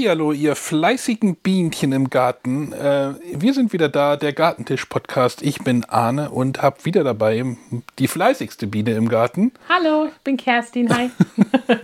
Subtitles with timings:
[0.00, 2.72] Hallihallo, ihr fleißigen Bienchen im Garten.
[2.72, 5.42] Äh, wir sind wieder da, der Gartentisch-Podcast.
[5.42, 7.44] Ich bin Arne und habe wieder dabei
[7.98, 9.52] die fleißigste Biene im Garten.
[9.68, 10.88] Hallo, ich bin Kerstin.
[10.88, 11.10] Hi.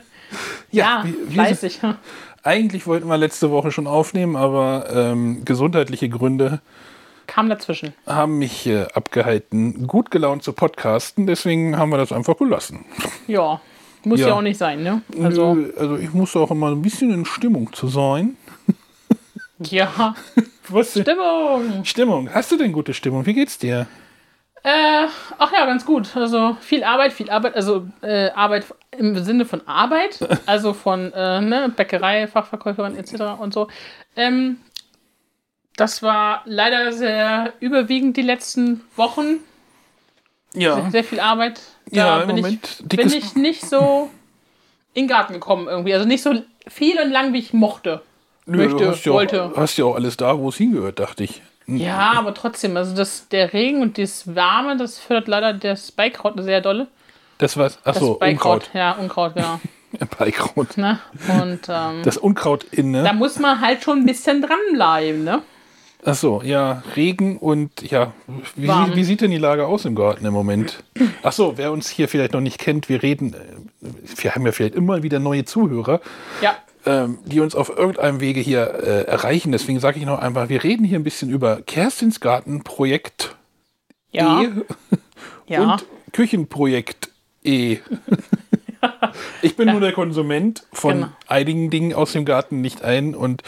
[0.70, 1.80] ja, ja wir, wir fleißig.
[1.82, 1.98] Sind,
[2.42, 6.62] eigentlich wollten wir letzte Woche schon aufnehmen, aber ähm, gesundheitliche Gründe
[7.26, 7.92] kam dazwischen.
[8.06, 11.26] Haben mich äh, abgehalten, gut gelaunt zu podcasten.
[11.26, 12.86] Deswegen haben wir das einfach gelassen.
[13.26, 13.60] Ja,
[14.06, 15.02] muss ja, ja auch nicht sein, ne?
[15.20, 18.36] Also, also ich muss auch immer ein bisschen in Stimmung zu sein.
[19.70, 20.14] Ja.
[20.68, 21.82] Was Stimmung.
[21.82, 22.28] Stimmung.
[22.30, 23.24] Hast du denn gute Stimmung?
[23.24, 23.86] Wie geht's dir?
[24.62, 25.06] Äh,
[25.38, 26.14] ach ja, ganz gut.
[26.14, 31.40] Also viel Arbeit, viel Arbeit, also äh, Arbeit im Sinne von Arbeit, also von äh,
[31.40, 33.40] ne, Bäckerei, Fachverkäuferin etc.
[33.40, 33.68] und so.
[34.14, 34.58] Ähm,
[35.76, 39.38] das war leider sehr überwiegend die letzten Wochen.
[40.52, 40.74] Ja.
[40.74, 41.62] Sehr, sehr viel Arbeit.
[41.90, 44.10] Da ja, bin, Moment, ich, bin ich nicht so
[44.94, 45.94] in den Garten gekommen irgendwie.
[45.94, 46.34] Also nicht so
[46.66, 48.02] viel und lang, wie ich mochte.
[48.46, 49.44] Nö, möchte, du hast ja wollte.
[49.44, 51.42] Auch, hast ja auch alles da, wo es hingehört, dachte ich.
[51.66, 56.34] Ja, aber trotzdem, also das, der Regen und das Warme, das fördert leider das Beikraut
[56.38, 56.86] sehr dolle.
[57.38, 57.84] Das was?
[57.84, 58.70] Achso, Unkraut.
[58.72, 59.60] Ja, Unkraut, genau.
[60.18, 60.76] Beikraut.
[60.76, 61.00] Ne?
[61.28, 63.02] Und, ähm, das Unkraut in, ne?
[63.02, 65.42] Da muss man halt schon ein bisschen dranbleiben, ne?
[66.08, 68.12] Ach so, ja, Regen und ja,
[68.54, 70.84] wie, wie, sieht denn die Lage aus im Garten im Moment?
[71.24, 74.52] Ach so, wer uns hier vielleicht noch nicht kennt, wir reden, äh, wir haben ja
[74.52, 76.00] vielleicht immer wieder neue Zuhörer.
[76.40, 76.54] Ja.
[76.86, 79.50] Ähm, die uns auf irgendeinem Wege hier äh, erreichen.
[79.50, 83.34] Deswegen sage ich noch einfach, wir reden hier ein bisschen über Kerstins Gartenprojekt
[84.12, 84.42] ja.
[84.42, 84.48] E
[85.48, 85.72] ja.
[85.72, 87.10] und Küchenprojekt
[87.42, 87.78] E.
[89.42, 89.72] ich bin ja.
[89.72, 91.08] nur der Konsument von genau.
[91.26, 93.16] einigen Dingen aus dem Garten, nicht ein.
[93.16, 93.42] Und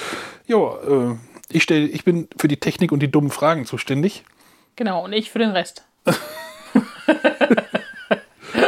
[0.48, 1.15] ja, äh,
[1.50, 4.24] ich, stell, ich bin für die Technik und die dummen Fragen zuständig.
[4.77, 5.84] Genau, und ich für den Rest.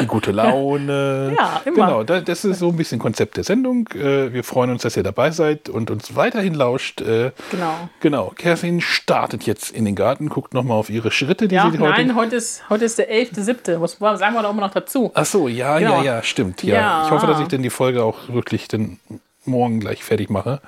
[0.01, 1.37] die gute Laune.
[1.41, 2.03] Ja, immer.
[2.03, 3.89] Genau, das ist so ein bisschen Konzept der Sendung.
[3.95, 7.01] Äh, wir freuen uns, dass ihr dabei seid und uns weiterhin lauscht.
[7.01, 7.89] Äh, genau.
[8.01, 11.79] Genau, Kerstin startet jetzt in den Garten, guckt nochmal auf ihre Schritte, die ja, sie
[11.79, 12.05] heute...
[12.05, 13.81] Nein, heute ist, heute ist der 11.7.
[13.81, 15.13] Was sagen wir da immer noch dazu?
[15.15, 15.99] Ach so, ja, genau.
[15.99, 16.63] ja, ja, stimmt.
[16.63, 16.75] Ja.
[16.75, 17.05] ja.
[17.05, 18.99] Ich hoffe, dass ich denn die Folge auch wirklich dann
[19.45, 20.61] morgen gleich fertig mache.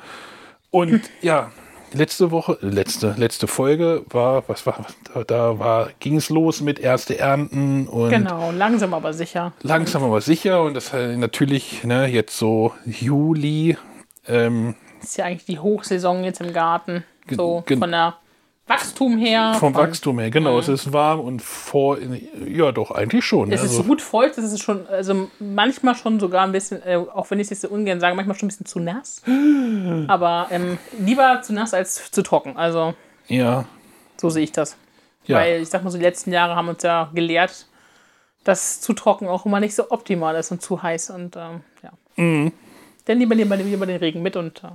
[0.70, 1.50] Und ja,
[1.94, 4.86] letzte Woche, letzte, letzte Folge war, was war,
[5.26, 8.10] da war, ging es los mit erste Ernten und.
[8.10, 9.53] Genau, langsam aber sicher.
[9.62, 13.76] Langsam aber sicher und das natürlich, ne, jetzt so Juli.
[14.26, 17.04] Ähm, ist ja eigentlich die Hochsaison jetzt im Garten.
[17.28, 18.16] So von der
[18.72, 19.54] Wachstum her.
[19.58, 20.54] Vom Wachstum her, genau.
[20.54, 20.58] Mhm.
[20.60, 21.98] Es ist warm und vor,
[22.46, 23.52] ja doch, eigentlich schon.
[23.52, 23.80] Es also.
[23.80, 27.38] ist gut feucht, es ist schon, also manchmal schon sogar ein bisschen, äh, auch wenn
[27.38, 29.22] ich es jetzt so ungern sage, manchmal schon ein bisschen zu nass.
[30.08, 32.56] Aber ähm, lieber zu nass als zu trocken.
[32.56, 32.94] Also.
[33.28, 33.66] Ja.
[34.16, 34.76] So sehe ich das.
[35.24, 35.38] Ja.
[35.38, 37.66] Weil ich sag mal so, die letzten Jahre haben uns ja gelehrt,
[38.44, 41.10] dass zu trocken auch immer nicht so optimal ist und zu heiß.
[41.10, 41.90] Und ähm, ja.
[42.16, 42.52] Mhm.
[43.04, 44.64] Dann lieber nehmen wir den Regen mit und.
[44.64, 44.68] Äh,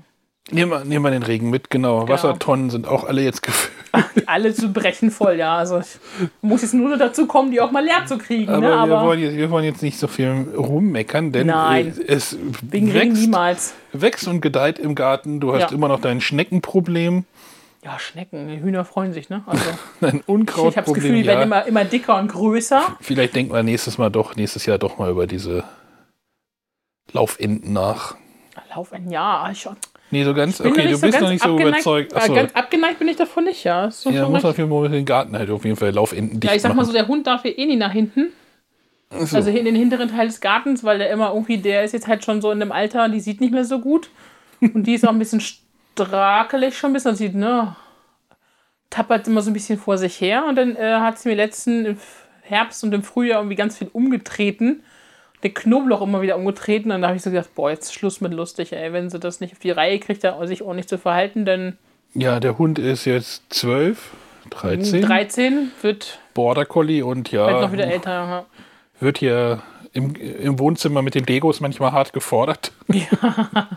[0.49, 2.05] Nehmen wir, nehmen wir den Regen mit, genau.
[2.05, 2.13] genau.
[2.13, 3.76] Wassertonnen sind auch alle jetzt gefüllt.
[4.25, 5.57] alle zu brechen voll, ja.
[5.57, 5.97] Also ich
[6.41, 8.49] muss jetzt nur dazu kommen, die auch mal leer zu kriegen.
[8.49, 8.73] Aber, ne?
[8.73, 11.93] Aber wir, wollen jetzt, wir wollen jetzt nicht so viel rummeckern, denn Nein.
[12.07, 15.39] es Wegen wächst, wächst und gedeiht im Garten.
[15.39, 15.71] Du hast ja.
[15.71, 17.25] immer noch dein Schneckenproblem.
[17.83, 18.49] Ja, Schnecken.
[18.49, 19.43] Hühner freuen sich, ne?
[19.45, 19.63] Also,
[20.01, 20.69] Ein Unkrautproblem.
[20.69, 21.27] Ich habe das Gefühl, die ja.
[21.27, 22.97] werden immer, immer dicker und größer.
[22.99, 25.63] Vielleicht denken wir nächstes Mal doch, nächstes Jahr doch mal über diese
[27.13, 28.15] Laufenden nach.
[28.73, 29.49] Laufenden, ja.
[29.51, 29.67] Ich,
[30.09, 32.15] Nee, so ganz, okay, du bist so noch nicht so überzeugt.
[32.15, 32.33] Achso.
[32.33, 33.91] Ganz abgeneigt bin ich davon nicht, ja.
[33.91, 36.55] So ja, muss auf jeden Fall den Garten halt auf jeden Fall Laufenden dicht Ja,
[36.55, 38.27] ich sag mal so, der Hund darf hier eh nie nach hinten.
[39.09, 39.37] So.
[39.37, 42.23] Also in den hinteren Teil des Gartens, weil der immer irgendwie, der ist jetzt halt
[42.23, 44.09] schon so in dem Alter, die sieht nicht mehr so gut.
[44.61, 47.75] Und die ist auch ein bisschen strakelig schon ein bisschen, sieht, ne,
[48.89, 50.45] tappert immer so ein bisschen vor sich her.
[50.47, 51.97] Und dann äh, hat sie mir letzten
[52.41, 54.83] Herbst und im Frühjahr irgendwie ganz viel umgetreten
[55.43, 56.91] den Knoblauch immer wieder umgetreten.
[56.91, 58.93] Und da habe ich so gedacht, boah, jetzt Schluss mit lustig, ey.
[58.93, 61.77] Wenn sie das nicht auf die Reihe kriegt, sich auch nicht zu verhalten, dann.
[62.13, 64.11] Ja, der Hund ist jetzt 12,
[64.49, 65.01] 13.
[65.01, 66.19] 13 wird.
[66.33, 67.47] Border Collie und ja.
[67.47, 68.45] Wird noch wieder älter, ja.
[68.99, 69.61] Wird hier
[69.93, 72.71] im, im Wohnzimmer mit den Legos manchmal hart gefordert.
[72.93, 73.67] Ja.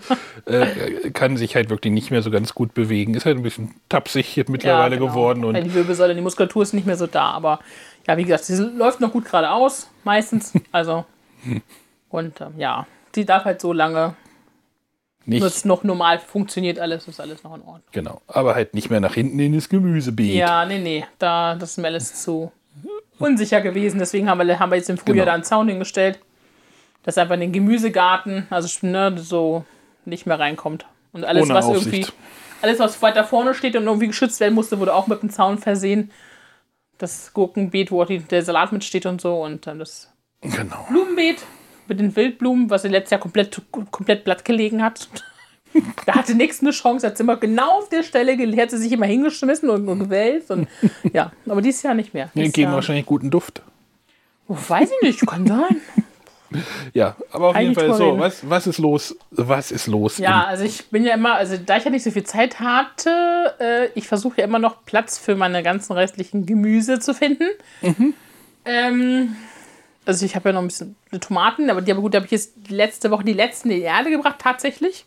[0.47, 3.15] äh, kann sich halt wirklich nicht mehr so ganz gut bewegen.
[3.15, 5.11] Ist halt ein bisschen tapsig mittlerweile ja, genau.
[5.11, 5.45] geworden.
[5.45, 7.31] Und die Wirbelsäule, die Muskulatur ist nicht mehr so da.
[7.33, 7.59] Aber
[8.07, 10.53] ja, wie gesagt, sie läuft noch gut geradeaus, meistens.
[10.73, 11.05] Also
[12.09, 14.15] und ähm, ja, die darf halt so lange
[15.27, 15.43] nicht.
[15.43, 17.83] es noch normal funktioniert alles, ist alles noch in Ordnung.
[17.93, 20.35] Genau, aber halt nicht mehr nach hinten in das Gemüsebeet.
[20.35, 22.53] Ja, nee, nee, da, das ist mir alles zu
[23.19, 23.99] unsicher gewesen.
[23.99, 25.27] Deswegen haben wir, haben wir jetzt im Frühjahr genau.
[25.27, 26.19] da einen Zaun hingestellt,
[27.03, 29.65] dass einfach in den Gemüsegarten, also ne, so
[30.05, 30.87] nicht mehr reinkommt.
[31.13, 31.87] Und alles, Ohne was Aufsicht.
[31.87, 32.13] irgendwie,
[32.63, 35.59] alles, was weiter vorne steht und irgendwie geschützt werden musste, wurde auch mit dem Zaun
[35.59, 36.11] versehen.
[36.99, 39.43] Das Gurkenbeet, wo auch die, der Salat mitsteht und so.
[39.43, 40.10] Und dann das
[40.43, 40.87] Genau.
[40.89, 41.45] Blumenbeet
[41.87, 45.09] mit den Wildblumen, was letztes Jahr komplett, komplett blatt gelegen hat.
[46.05, 48.91] Da hatte nichts eine Chance, hat sie immer genau auf der Stelle, hat sie sich
[48.91, 50.51] immer hingeschmissen und, und gewälzt.
[50.51, 50.67] Und,
[51.13, 52.29] ja, aber dieses Jahr nicht mehr.
[52.35, 53.63] Die geben Jahr, wahrscheinlich guten Duft.
[54.49, 55.77] Oh, weiß ich nicht, kann sein.
[56.95, 58.19] Ja, aber auf jeden Eigentlich Fall so.
[58.19, 59.17] Was, was ist los?
[59.31, 60.19] Was ist los?
[60.19, 63.55] Ja, also ich bin ja immer, also da ich ja nicht so viel Zeit hatte,
[63.61, 67.47] äh, ich versuche ja immer noch Platz für meine ganzen restlichen Gemüse zu finden.
[68.65, 69.37] Ähm,
[70.07, 72.33] also ich habe ja noch ein bisschen Tomaten, aber die aber gut, da habe ich
[72.33, 75.05] jetzt letzte Woche die letzten in die Erde gebracht tatsächlich.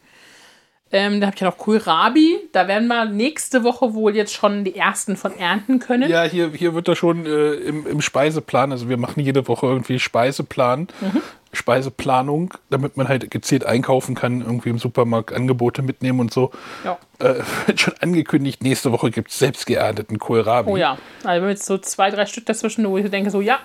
[0.96, 2.38] Ähm, da habe ich ja noch Kohlrabi.
[2.52, 6.08] Da werden wir nächste Woche wohl jetzt schon die ersten von ernten können.
[6.08, 9.66] Ja, hier, hier wird da schon äh, im, im Speiseplan, also wir machen jede Woche
[9.66, 10.88] irgendwie Speiseplan,
[11.52, 16.52] Speiseplanung, damit man halt gezielt einkaufen kann, irgendwie im Supermarkt Angebote mitnehmen und so.
[16.86, 17.00] Ja.
[17.18, 20.70] Äh, wird schon angekündigt, nächste Woche gibt es selbst geernteten Kohlrabi.
[20.70, 23.42] Oh ja, also wir haben jetzt so zwei, drei Stück dazwischen, wo ich denke so,
[23.42, 23.58] ja,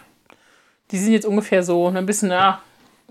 [0.90, 2.62] die sind jetzt ungefähr so ein bisschen, ja,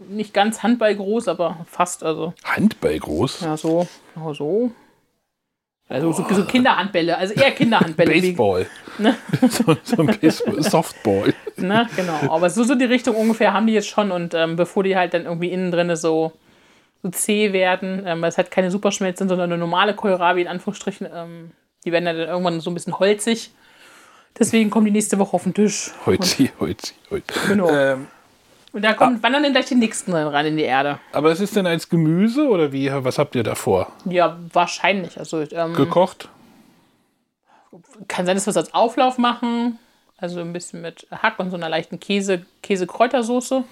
[0.10, 3.42] nicht ganz handballgroß, aber fast, also, Handball groß.
[3.42, 4.72] ja, so, ja, so.
[5.90, 8.12] Also so, so Kinderhandbälle, also eher Kinderhandbälle.
[8.12, 8.68] Baseball.
[8.98, 9.16] Ne?
[9.50, 11.34] so, so ein Baseball, Softball.
[11.60, 12.32] Ne, genau.
[12.36, 15.16] Aber so, so die Richtung ungefähr haben die jetzt schon und ähm, bevor die halt
[15.16, 16.34] dann irgendwie innen drin so,
[17.02, 20.48] so zäh werden, ähm, weil es halt keine Superschmelze sind, sondern eine normale Kohlrabi in
[20.48, 21.52] Anführungsstrichen, ähm,
[21.84, 23.50] die werden dann irgendwann so ein bisschen holzig.
[24.40, 25.92] Deswegen kommen die nächste Woche auf den Tisch.
[26.06, 27.34] Holzi, Holzi, Holzi.
[27.48, 27.70] Genau.
[27.70, 28.08] Ähm,
[28.72, 31.00] Und da kommen, wandern dann gleich die nächsten rein in die Erde.
[31.12, 32.92] aber es ist denn als Gemüse oder wie?
[32.92, 33.92] Was habt ihr davor?
[34.06, 35.18] Ja, wahrscheinlich.
[35.18, 36.30] Also ähm, Gekocht?
[38.08, 39.80] kann sein, dass wir es als Auflauf machen.
[40.18, 43.64] Also ein bisschen mit Hack und so einer leichten Käse, Käse-Kräutersoße.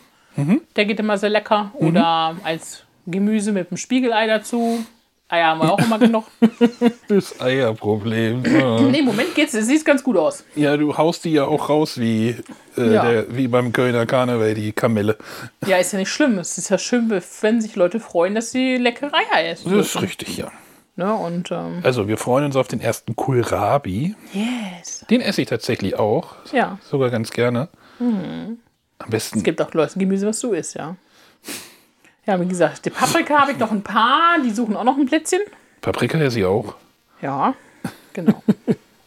[0.76, 1.72] Der geht immer sehr lecker.
[1.76, 4.86] Oder als Gemüse mit einem Spiegelei dazu.
[5.28, 6.26] Eier haben wir auch immer genug.
[7.08, 8.44] Das Eierproblem.
[8.46, 8.80] Ja.
[8.82, 9.54] Nee, im Moment geht's.
[9.54, 10.44] Es sieht ganz gut aus.
[10.56, 12.36] Ja, du haust die ja auch raus wie,
[12.78, 13.10] äh, Ja.
[13.10, 15.18] der, wie beim Kölner Karneval, die Kamelle.
[15.66, 16.38] Ja, ist ja nicht schlimm.
[16.38, 17.10] Es ist ja schön,
[17.42, 19.76] wenn sich Leute freuen, dass sie leckere Eier essen.
[19.76, 20.52] Das ist richtig, ja.
[20.96, 21.14] Ne?
[21.14, 24.16] Und ähm, Also, wir freuen uns auf den ersten Kohlrabi.
[24.34, 25.06] yes.
[25.10, 26.36] Den esse ich tatsächlich auch.
[26.54, 26.78] Ja.
[26.90, 27.68] Sogar ganz gerne.
[28.00, 29.40] Am besten.
[29.40, 30.96] Es gibt auch Leute Gemüse, was du isst, ja.
[32.26, 34.40] Ja, wie gesagt, die Paprika habe ich noch ein paar.
[34.44, 35.42] Die suchen auch noch ein Plätzchen.
[35.82, 36.76] Paprika esse ich auch.
[37.22, 37.54] Ja,
[38.14, 38.42] genau.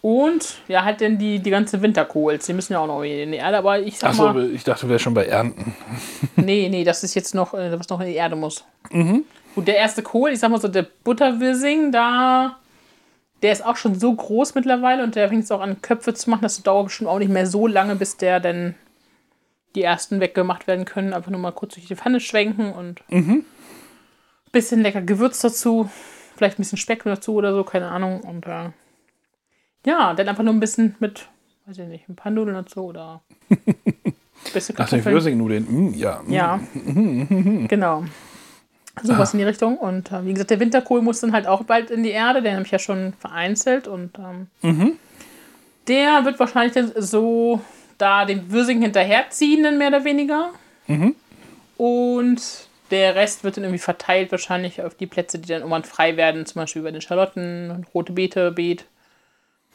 [0.01, 2.47] Und ja, halt denn die, die ganze Winterkohls.
[2.47, 3.59] Die müssen ja auch noch in die Erde.
[3.59, 5.75] Aber ich sag Achso, mal, ich dachte, du wärst schon bei Ernten.
[6.37, 8.65] nee, nee, das ist jetzt noch, äh, was noch in die Erde muss.
[8.91, 9.25] Mhm.
[9.55, 12.57] Gut, der erste Kohl, ich sag mal so, der Butterwirsing, da,
[13.43, 16.31] der ist auch schon so groß mittlerweile und der fängt jetzt auch an, Köpfe zu
[16.31, 16.43] machen.
[16.43, 18.77] Das dauert bestimmt auch nicht mehr so lange, bis der dann
[19.75, 21.13] die ersten weggemacht werden können.
[21.13, 23.45] Einfach nur mal kurz durch die Pfanne schwenken und Mhm.
[24.53, 25.89] bisschen lecker Gewürz dazu.
[26.37, 28.21] Vielleicht ein bisschen Speck dazu oder so, keine Ahnung.
[28.21, 28.71] Und äh,
[29.87, 31.29] ja, dann einfach nur ein bisschen mit,
[31.67, 33.59] weiß ich nicht, ein paar Nudeln dazu oder ein
[34.53, 35.15] bisschen Ach, den Kartoffeln.
[35.15, 35.67] Würsingnudeln.
[35.91, 36.23] Mm, ja.
[36.29, 36.61] Ja,
[37.69, 38.05] genau.
[39.03, 39.79] Sowas in die Richtung.
[39.79, 42.43] Und äh, wie gesagt, der Winterkohl muss dann halt auch bald in die Erde.
[42.43, 43.87] Den habe ich ja schon vereinzelt.
[43.87, 44.97] Und ähm,
[45.87, 47.61] der wird wahrscheinlich dann so
[47.99, 50.51] da den Würsing hinterherziehen, dann mehr oder weniger.
[51.77, 52.41] Und
[52.91, 56.47] der Rest wird dann irgendwie verteilt, wahrscheinlich auf die Plätze, die dann irgendwann frei werden.
[56.47, 58.87] Zum Beispiel über den Schalotten, rote Beete, Beet.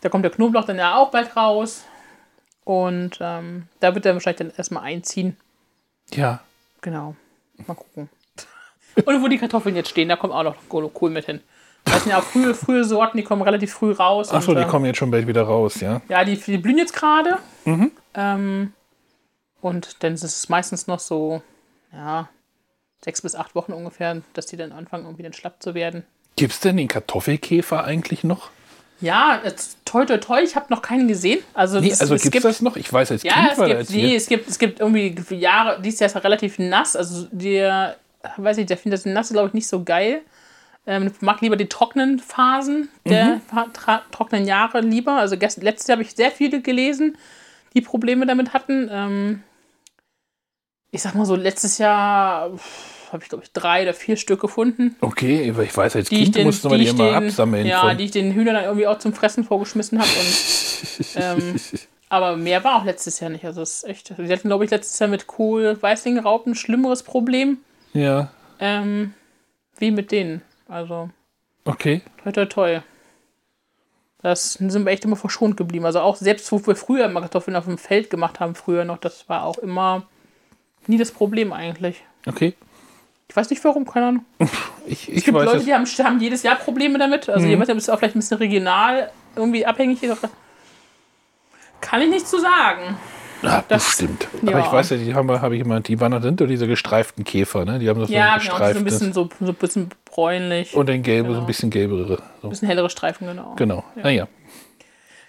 [0.02, 1.86] Da kommt der Knoblauch dann ja auch bald raus.
[2.64, 5.38] Und ähm, da wird er wahrscheinlich dann erstmal einziehen.
[6.12, 6.42] Ja.
[6.82, 7.16] Genau.
[7.68, 8.10] Mal gucken.
[9.06, 10.56] Und wo die Kartoffeln jetzt stehen, da kommt auch noch
[10.94, 11.42] Kohl mit hin.
[11.86, 14.30] Das sind ja auch frühe, frühe Sorten, die kommen relativ früh raus.
[14.32, 16.02] Achso, die äh, kommen jetzt schon bald wieder raus, ja.
[16.10, 17.38] Ja, die, die blühen jetzt gerade.
[18.16, 18.74] Ähm,
[19.62, 21.42] und dann ist es meistens noch so,
[21.94, 22.30] ja,
[23.04, 26.04] sechs bis acht Wochen ungefähr, dass die dann anfangen, irgendwie dann schlapp zu werden.
[26.36, 28.50] Gibt es denn den Kartoffelkäfer eigentlich noch?
[29.02, 31.40] Ja, jetzt, toi, toi, toi, ich habe noch keinen gesehen.
[31.54, 32.78] Also, Nee, das- also gibt es das noch?
[32.78, 35.16] Ich weiß, als Ja, Kind es war gibt, als nee, es gibt, es gibt irgendwie
[35.36, 37.98] Jahre, dieses Jahr ist relativ nass, also der,
[38.38, 40.22] weiß nicht, der findet das Nasse, glaube ich, nicht so geil.
[40.86, 45.14] Ähm, mag lieber die trockenen Phasen der tra- trockenen Jahre lieber.
[45.14, 47.18] Also gest, letztes Jahr habe ich sehr viele gelesen,
[47.74, 48.90] die Probleme damit hatten.
[48.92, 49.44] Ähm,
[50.92, 52.52] ich sag mal so, letztes Jahr
[53.12, 54.96] habe ich, glaube ich, drei oder vier Stück gefunden.
[55.02, 57.66] Okay, aber ich weiß, als Die ich Kind den, musste man die immer den, absammeln.
[57.66, 60.10] ja, von, die ich den Hühnern dann irgendwie auch zum Fressen vorgeschmissen habe.
[61.16, 61.56] Ähm,
[62.10, 63.46] aber mehr war auch letztes Jahr nicht.
[63.46, 64.14] Also es ist echt.
[64.18, 67.58] Sie hatten, glaube ich, letztes Jahr mit Kohl Weißlingraupen ein schlimmeres Problem
[67.94, 69.14] ja, ähm,
[69.78, 70.42] wie mit denen.
[70.74, 71.10] Also
[71.66, 72.02] okay.
[72.24, 72.82] toi toi toi.
[74.24, 75.86] Das sind wir echt immer verschont geblieben.
[75.86, 78.98] Also auch selbst, wo wir früher immer Kartoffeln auf dem Feld gemacht haben, früher noch,
[78.98, 80.08] das war auch immer
[80.88, 82.04] nie das Problem eigentlich.
[82.26, 82.56] Okay.
[83.30, 84.26] Ich weiß nicht warum, keine Ahnung.
[84.86, 87.30] Ich, ich Es gibt weiß Leute, die haben, haben jedes Jahr Probleme damit.
[87.30, 90.28] Also, nicht, ob es auch vielleicht ein bisschen regional irgendwie abhängig ist.
[91.80, 92.98] Kann ich nicht zu sagen.
[93.44, 94.28] Ja, das stimmt.
[94.42, 94.54] Ja.
[94.54, 97.24] Aber ich weiß ja, die haben habe ich immer, die waren sind doch diese gestreiften
[97.24, 97.78] Käfer, ne?
[97.78, 100.74] Die haben so ja, so genau, so ein bisschen so, so ein bisschen bräunlich.
[100.74, 101.36] Und den gelbe, genau.
[101.36, 102.24] so ein bisschen gelbere.
[102.42, 102.48] So.
[102.48, 103.54] Ein bisschen hellere Streifen, genau.
[103.56, 103.84] Genau.
[103.96, 104.04] Ja.
[104.04, 104.28] Naja.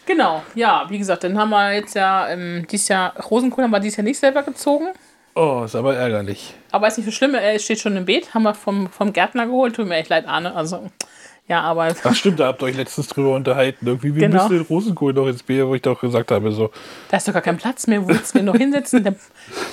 [0.06, 3.80] Genau, ja, wie gesagt, dann haben wir jetzt ja ähm, dieses Jahr, Rosenkohl haben wir
[3.80, 4.88] dieses Jahr nicht selber gezogen.
[5.34, 6.54] Oh, ist aber ärgerlich.
[6.70, 9.46] Aber ist nicht so schlimm, er steht schon im Beet, haben wir vom, vom Gärtner
[9.46, 10.54] geholt, tut mir echt leid, Arne.
[10.54, 10.90] Also,
[11.46, 11.94] ja, aber.
[12.04, 13.86] Ach stimmt, da habt ihr euch letztens drüber unterhalten.
[13.86, 14.44] Irgendwie, wie genau.
[14.44, 16.70] müsst ihr den Rosenkohl noch ins Bier, wo ich doch gesagt habe, so.
[17.10, 19.14] Da ist doch gar kein Platz mehr, wo willst du den noch hinsetzen?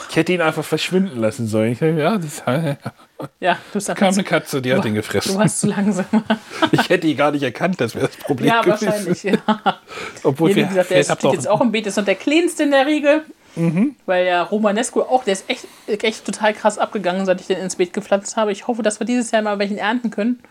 [0.09, 1.77] ich hätte ihn einfach verschwinden lassen sollen.
[1.79, 2.43] ja, das,
[3.39, 3.99] ja, du sagst.
[3.99, 5.31] kam eine Katze, die hat ihn gefressen.
[5.31, 6.05] Du warst zu langsam.
[6.73, 8.49] ich hätte ihn gar nicht erkannt, das wäre das Problem.
[8.49, 8.87] Ja, gewesen.
[8.87, 9.37] wahrscheinlich, ja.
[10.23, 12.71] Obwohl Hier, wie gesagt, der steht jetzt auch im Beet, ist noch der kleinste in
[12.71, 13.21] der Riege.
[13.55, 13.95] Mhm.
[14.05, 17.77] Weil ja Romanesco auch, der ist echt, echt total krass abgegangen, seit ich den ins
[17.77, 18.51] Beet gepflanzt habe.
[18.51, 20.41] Ich hoffe, dass wir dieses Jahr mal welchen ernten können.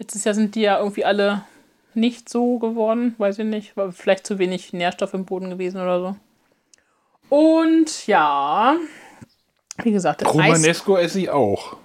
[0.00, 1.44] Letztes Jahr sind die ja irgendwie alle
[1.92, 3.76] nicht so geworden, weiß ich nicht.
[3.76, 6.16] War vielleicht zu wenig Nährstoff im Boden gewesen oder so.
[7.28, 8.76] Und ja,
[9.82, 11.76] wie gesagt, Romanesco esse ich auch.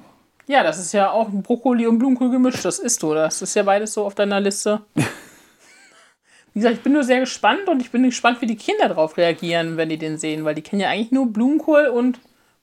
[0.48, 2.64] Ja, das ist ja auch Brokkoli und Blumenkohl gemischt.
[2.64, 3.14] Das isst du.
[3.14, 4.80] Das ist ja beides so auf deiner Liste.
[4.96, 9.18] wie gesagt, ich bin nur sehr gespannt und ich bin gespannt, wie die Kinder darauf
[9.18, 12.22] reagieren, wenn die den sehen, weil die kennen ja eigentlich nur Blumenkohl und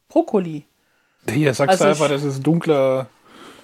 [0.09, 0.65] Brokkoli.
[1.29, 3.11] Hier sagst also du einfach, das ist dunkler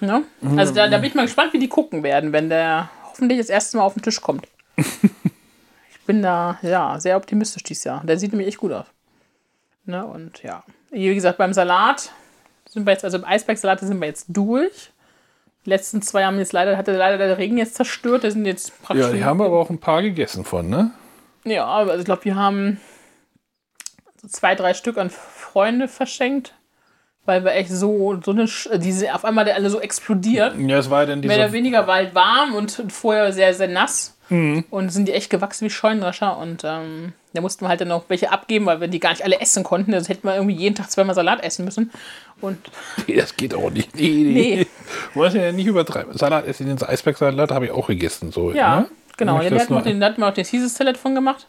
[0.01, 0.23] Ne?
[0.55, 3.49] Also da, da bin ich mal gespannt, wie die gucken werden, wenn der hoffentlich das
[3.49, 4.47] erste Mal auf den Tisch kommt.
[4.77, 8.03] ich bin da ja sehr optimistisch dieses Jahr.
[8.05, 8.85] Der sieht nämlich echt gut aus.
[9.85, 10.05] Ne?
[10.05, 12.11] Und ja, wie gesagt, beim Salat
[12.67, 14.91] sind wir jetzt, also im Eisbergsalat sind wir jetzt durch.
[15.65, 18.23] Die letzten zwei haben jetzt leider, hatte leider der Regen jetzt zerstört.
[18.23, 19.05] Die sind jetzt praktisch.
[19.05, 20.91] Ja, die haben aber auch ein paar gegessen von, ne?
[21.43, 22.79] Ja, also ich glaube, wir haben
[24.21, 26.53] so zwei, drei Stück an Freunde verschenkt
[27.29, 28.47] weil wir echt so, so eine,
[28.79, 30.55] diese auf einmal der alle so explodiert.
[30.57, 31.31] Ja, es war dann diese.
[31.31, 34.17] Mehr oder weniger war halt warm und vorher sehr, sehr nass.
[34.29, 34.65] Mhm.
[34.71, 36.37] Und sind die echt gewachsen wie Scheunendrescher.
[36.37, 39.23] Und ähm, da mussten wir halt dann noch welche abgeben, weil wir die gar nicht
[39.23, 39.93] alle essen konnten.
[39.93, 41.91] Also hätten wir irgendwie jeden Tag zweimal Salat essen müssen.
[42.41, 42.57] Und
[43.07, 43.95] nee, das geht auch nicht.
[43.95, 44.33] Nee, nee.
[44.33, 44.67] nee.
[45.13, 46.17] Musst ja nicht übertreiben.
[46.17, 48.31] Salat essen, den Eisbergsalat habe ich auch gegessen.
[48.31, 48.87] So, ja, ne?
[49.17, 49.39] genau.
[49.39, 51.47] Wir, den hatten wir auch den Caesar Salad von gemacht.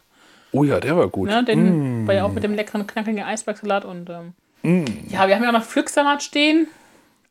[0.51, 1.29] Oh ja, der war gut.
[1.29, 2.07] Ja, den mm.
[2.07, 4.33] war ja auch mit dem leckeren, knackigen Eisbergsalat und ähm,
[4.63, 4.85] Mm.
[5.09, 6.67] Ja, wir haben ja auch noch Pflücksalat stehen.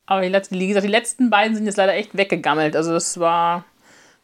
[0.06, 2.74] Aber die, wie gesagt, die letzten beiden sind jetzt leider echt weggegammelt.
[2.74, 3.64] Also das war.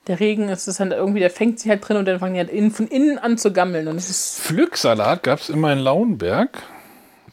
[0.09, 2.41] Der Regen ist es dann irgendwie, der fängt sich halt drin und dann fangen die
[2.41, 3.89] halt innen, von innen an zu gammeln.
[3.89, 6.63] Und ist Pflücksalat gab es immer in Lauenberg.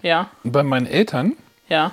[0.02, 0.32] Ja.
[0.44, 1.34] Bei meinen Eltern.
[1.70, 1.92] Ja.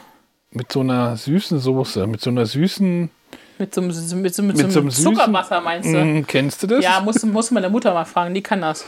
[0.50, 3.10] Mit so einer süßen Soße, mit so einer süßen.
[3.58, 6.02] Mit so, mit so, mit so, mit mit so einem Zuckerwasser meinst du?
[6.02, 6.82] Mm, kennst du das?
[6.82, 8.84] Ja, muss, muss meine Mutter mal fragen, die kann das.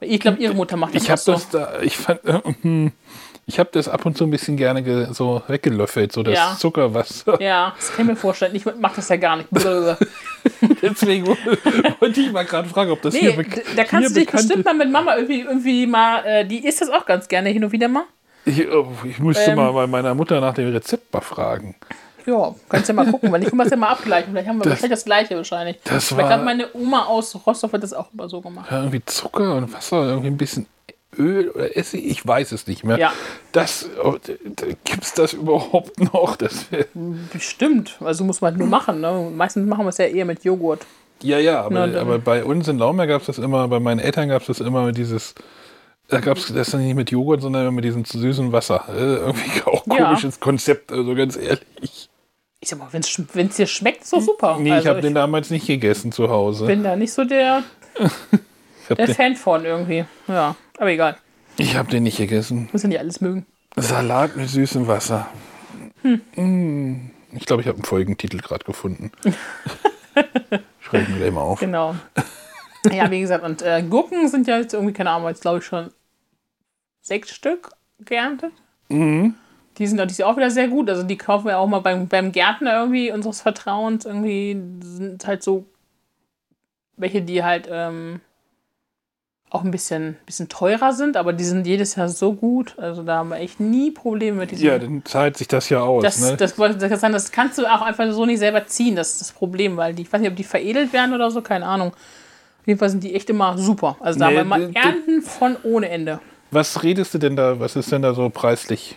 [0.00, 1.32] Ich glaube, ihre Mutter macht das ich auch so.
[1.32, 2.92] Das da, ich fand, äh, hm.
[3.50, 6.56] Ich habe das ab und zu ein bisschen gerne so weggelöffelt, so das ja.
[6.56, 7.42] Zuckerwasser.
[7.42, 8.54] Ja, das kann ich mir vorstellen.
[8.54, 9.48] Ich mache das ja gar nicht.
[10.82, 14.64] Deswegen wollte ich mal gerade fragen, ob das nee, hier Da kannst du dich bestimmt
[14.64, 17.72] mal mit Mama irgendwie, irgendwie mal, äh, die isst das auch ganz gerne hin und
[17.72, 18.04] wieder mal.
[18.44, 21.74] Ich, oh, ich müsste ähm, mal bei meiner Mutter nach dem Rezept mal fragen.
[22.26, 24.32] Ja, kannst ja mal gucken, weil ich kann das ja mal abgleichen.
[24.32, 25.76] Vielleicht haben wir das, wahrscheinlich das gleiche wahrscheinlich.
[25.82, 28.70] Das war, meine Oma aus Rostock hat das auch immer so gemacht.
[28.70, 30.66] Ja, irgendwie Zucker und Wasser, irgendwie ein bisschen
[31.18, 32.98] Öl oder Essig, ich weiß es nicht mehr.
[32.98, 33.12] Ja.
[33.52, 34.16] Das, oh,
[34.84, 36.36] gibt es das überhaupt noch?
[36.36, 36.66] Das
[37.32, 37.96] Bestimmt.
[38.00, 39.00] Also muss man halt nur machen.
[39.00, 39.30] Ne?
[39.34, 40.86] Meistens machen wir es ja eher mit Joghurt.
[41.22, 43.98] Ja, ja, aber, Na, aber bei uns in Laumer gab es das immer, bei meinen
[43.98, 45.34] Eltern gab es das immer dieses,
[46.08, 48.84] da gab es das nicht mit Joghurt, sondern mit diesem süßen Wasser.
[48.88, 50.40] Äh, irgendwie auch komisches ja.
[50.40, 52.08] Konzept, also ganz ehrlich.
[52.62, 54.58] Ich sag mal, wenn es dir schmeckt, ist doch super.
[54.58, 56.66] Nee, also ich habe den damals nicht gegessen zu Hause.
[56.66, 57.62] bin da nicht so der,
[58.96, 60.04] der Fan von irgendwie.
[60.28, 60.56] Ja.
[60.80, 61.18] Aber egal.
[61.58, 62.70] Ich habe den nicht gegessen.
[62.72, 63.44] Muss ja nicht alles mögen.
[63.76, 65.28] Salat mit süßem Wasser.
[66.00, 66.22] Hm.
[66.36, 67.10] Mm.
[67.36, 69.12] Ich glaube, ich habe einen Folgentitel gerade gefunden.
[70.80, 71.60] Schreiben wir gleich mal auf.
[71.60, 71.96] Genau.
[72.90, 75.66] Ja, wie gesagt, und äh, Gurken sind ja jetzt irgendwie, keine Ahnung, jetzt glaube ich
[75.66, 75.90] schon
[77.02, 78.52] sechs Stück geerntet.
[78.88, 79.34] Mhm.
[79.76, 80.88] Die sind natürlich auch wieder sehr gut.
[80.88, 84.06] Also die kaufen wir auch mal beim, beim Gärtner irgendwie unseres Vertrauens.
[84.06, 85.66] Irgendwie sind halt so
[86.96, 88.22] welche, die halt ähm,
[89.50, 92.74] auch ein bisschen, bisschen teurer sind, aber die sind jedes Jahr so gut.
[92.78, 94.64] Also da haben wir echt nie Probleme mit diesen.
[94.64, 96.04] Ja, dann zahlt sich das ja aus.
[96.04, 96.36] Das, ne?
[96.36, 99.76] das, das, das, kannst du auch einfach so nicht selber ziehen, das ist das Problem,
[99.76, 101.88] weil die, ich weiß nicht, ob die veredelt werden oder so, keine Ahnung.
[101.88, 103.96] Auf jeden Fall sind die echt immer super.
[104.00, 106.20] Also da nee, haben wir mal Ernten von ohne Ende.
[106.52, 108.96] Was redest du denn da, was ist denn da so preislich?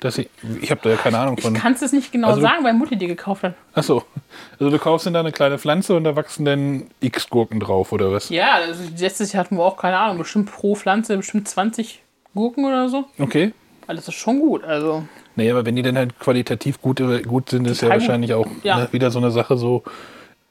[0.00, 0.28] Dass ich
[0.60, 1.54] ich habe da ja keine Ahnung von.
[1.54, 3.54] Ich kann es nicht genau also, sagen, weil Mutti die gekauft hat.
[3.74, 4.04] Achso.
[4.52, 7.90] Also du kaufst dann da eine kleine Pflanze und da wachsen dann X Gurken drauf,
[7.90, 8.28] oder was?
[8.28, 12.00] Ja, also letztes Jahr hatten wir auch keine Ahnung, bestimmt pro Pflanze bestimmt 20
[12.34, 13.06] Gurken oder so.
[13.18, 13.52] Okay.
[13.88, 15.04] Alles ist schon gut, also.
[15.34, 18.78] Nee, aber wenn die dann halt qualitativ gut, gut sind, ist ja wahrscheinlich auch ja.
[18.78, 19.82] Ne, wieder so eine Sache so.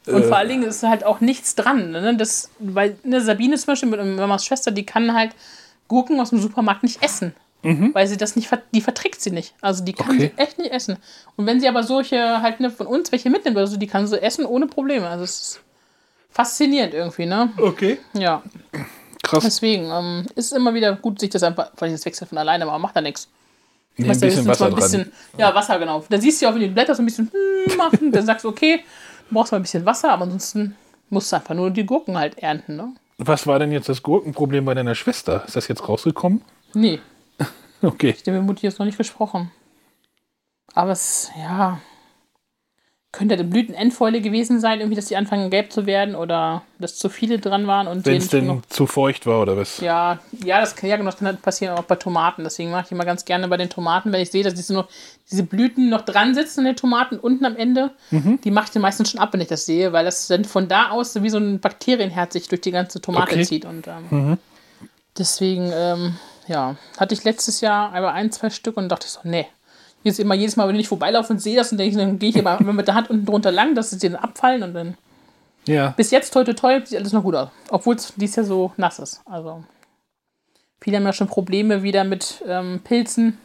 [0.07, 1.91] Und äh, vor allen Dingen ist halt auch nichts dran.
[1.91, 2.17] Ne?
[2.17, 5.31] Das, weil ne, Sabine zum Beispiel, mit Mamas Schwester, die kann halt
[5.87, 7.33] Gurken aus dem Supermarkt nicht essen.
[7.67, 7.93] Mhm.
[7.93, 9.53] Weil sie das nicht, die verträgt sie nicht.
[9.59, 10.31] Also die kann okay.
[10.35, 10.97] sie echt nicht essen.
[11.35, 14.21] Und wenn sie aber solche halt ne, von uns welche mitnimmt, also die kann sie
[14.21, 15.05] essen ohne Probleme.
[15.05, 15.61] Also es ist
[16.29, 17.51] faszinierend irgendwie, ne?
[17.57, 17.99] Okay.
[18.13, 18.41] Ja.
[19.21, 19.43] Krass.
[19.43, 22.37] Deswegen ähm, ist es immer wieder gut, sich das einfach, weil ich das wechselt von
[22.37, 23.27] alleine, aber macht da nichts.
[23.97, 25.11] Nee, ein bisschen Wasser ein bisschen, dran.
[25.37, 26.05] Ja, Wasser, genau.
[26.09, 28.45] Da siehst du ja auch, wenn die Blätter so ein bisschen hm, machen, dann sagst
[28.45, 28.81] du, okay,
[29.27, 30.77] du brauchst mal ein bisschen Wasser, aber ansonsten
[31.09, 32.93] musst du einfach nur die Gurken halt ernten, ne?
[33.17, 35.43] Was war denn jetzt das Gurkenproblem bei deiner Schwester?
[35.45, 36.43] Ist das jetzt rausgekommen?
[36.73, 36.99] Nee.
[37.81, 38.09] Okay.
[38.09, 39.51] Ich habe mit Mutti jetzt noch nicht gesprochen.
[40.73, 41.79] Aber es, ja,
[43.17, 47.09] könnte eine Blütenendfäule gewesen sein, irgendwie, dass die anfangen gelb zu werden oder dass zu
[47.09, 47.87] viele dran waren.
[47.87, 49.79] und Wenn es denn noch, zu feucht war oder was?
[49.79, 52.43] Ja, ja, das, ja, genau, das kann halt passieren auch bei Tomaten.
[52.43, 54.87] Deswegen mache ich immer ganz gerne bei den Tomaten, wenn ich sehe, dass diese, noch,
[55.31, 57.91] diese Blüten noch dran sitzen in den Tomaten unten am Ende.
[58.11, 58.39] Mhm.
[58.43, 60.67] Die mache ich dann meistens schon ab, wenn ich das sehe, weil das dann von
[60.67, 63.43] da aus wie so ein Bakterienherz sich durch die ganze Tomate okay.
[63.45, 63.65] zieht.
[63.65, 64.37] Und ähm, mhm.
[65.17, 69.19] deswegen, ähm, ja, hatte ich letztes Jahr aber ein, zwei Stück und dachte ich so,
[69.23, 69.47] nee
[70.07, 72.35] Jetzt immer jedes Mal, wenn ich vorbeilaufe und sehe das, und denke, dann gehe ich
[72.35, 74.97] immer mit der Hand unten drunter lang, dass sie dann abfallen und dann.
[75.65, 75.89] Ja.
[75.97, 77.49] Bis jetzt, heute toll, sieht alles noch gut aus.
[77.69, 79.21] Obwohl es dies Jahr so nass ist.
[79.25, 79.63] Also.
[80.79, 83.37] Viele haben ja schon Probleme wieder mit ähm, Pilzen,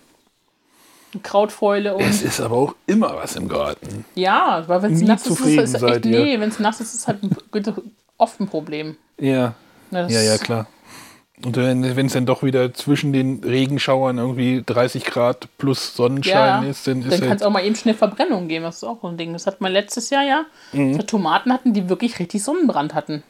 [1.22, 2.02] Krautfäule und.
[2.02, 4.04] Es ist aber auch immer was im Garten.
[4.14, 7.00] Ja, weil wenn es nass ist, ist es echt, nee, wenn es nass ist, ist
[7.00, 7.18] es halt
[8.18, 8.96] oft ein Problem.
[9.18, 9.54] Ja.
[9.90, 10.68] Ja, ja, klar.
[11.44, 16.70] Und wenn es dann doch wieder zwischen den Regenschauern irgendwie 30 Grad plus Sonnenschein ja,
[16.70, 18.64] ist, dann ist Dann kann es auch mal eben schnell Verbrennung geben.
[18.64, 19.32] Das ist auch so ein Ding.
[19.32, 20.44] Das hat man letztes Jahr ja.
[20.72, 21.04] Mhm.
[21.06, 23.24] Tomaten hatten, die wirklich richtig Sonnenbrand hatten.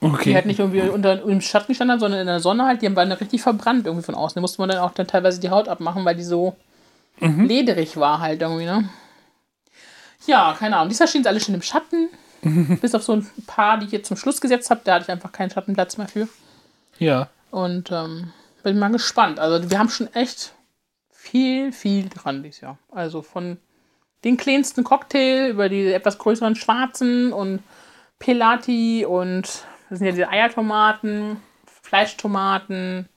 [0.00, 0.30] Okay.
[0.30, 2.80] Die halt nicht irgendwie unter im Schatten standen, sondern in der Sonne halt.
[2.80, 4.36] Die waren richtig verbrannt irgendwie von außen.
[4.36, 6.56] Da musste man dann auch dann teilweise die Haut abmachen, weil die so
[7.18, 7.46] mhm.
[7.46, 8.88] lederig war halt irgendwie, ne?
[10.26, 10.90] Ja, keine Ahnung.
[10.90, 12.08] Diesmal stehen sie alle schon im Schatten.
[12.80, 14.80] Bis auf so ein paar, die ich jetzt zum Schluss gesetzt habe.
[14.84, 16.28] Da hatte ich einfach keinen Schattenplatz mehr für.
[17.00, 17.28] Ja.
[17.50, 18.32] Und ähm,
[18.62, 19.40] bin mal gespannt.
[19.40, 20.54] Also wir haben schon echt
[21.10, 22.78] viel, viel dran dieses Jahr.
[22.92, 23.58] Also von
[24.22, 27.62] den kleinsten Cocktail über die etwas größeren schwarzen und
[28.18, 31.38] Pelati und das sind ja diese Eiertomaten,
[31.82, 33.08] Fleischtomaten.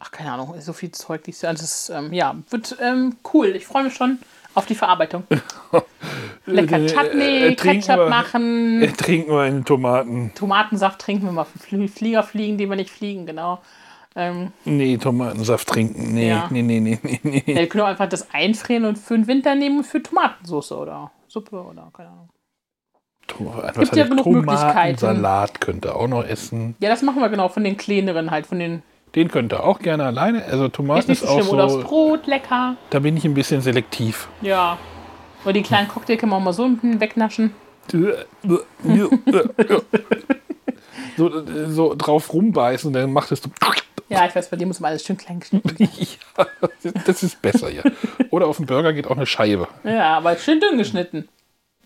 [0.00, 1.52] Ach, keine Ahnung, so viel Zeug dieses Jahr.
[1.52, 3.54] Das ist, ähm, ja, wird ähm, cool.
[3.56, 4.18] Ich freue mich schon
[4.54, 5.24] auf die Verarbeitung.
[6.46, 8.82] Lecker Chutney, äh, Ketchup wir, machen.
[8.82, 10.32] Äh, trinken wir einen Tomaten.
[10.34, 11.46] Tomatensaft trinken wir mal.
[11.88, 13.60] Flieger fliegen, die wir nicht fliegen, genau.
[14.16, 16.14] Ähm, nee, Tomatensaft trinken.
[16.14, 16.48] Nee, ja.
[16.50, 17.42] nee, nee, nee, nee, nee.
[17.46, 21.10] Ja, wir können auch einfach das einfrieren und für den Winter nehmen für Tomatensauce oder
[21.26, 22.28] Suppe oder keine Ahnung.
[23.66, 24.98] Es gibt ja genug Möglichkeiten.
[24.98, 26.76] Salat könnte auch noch essen.
[26.78, 28.82] Ja, das machen wir genau von den kleineren halt, von den
[29.14, 30.44] den könnt ihr auch gerne alleine.
[30.44, 31.52] Also Tomaten ist, ist auch so.
[31.52, 32.76] Oder Brot, lecker.
[32.90, 34.28] Da bin ich ein bisschen selektiv.
[34.40, 34.78] Ja.
[35.44, 37.54] Oder die kleinen Cocktail kann man auch mal so wegnaschen.
[41.16, 41.30] so,
[41.68, 43.50] so drauf rumbeißen, dann macht es so.
[44.08, 47.70] Ja, ich weiß, bei dir muss man alles schön klein geschnitten ja, das ist besser,
[47.70, 47.82] ja.
[48.30, 49.68] Oder auf dem Burger geht auch eine Scheibe.
[49.82, 51.28] Ja, aber schön dünn geschnitten.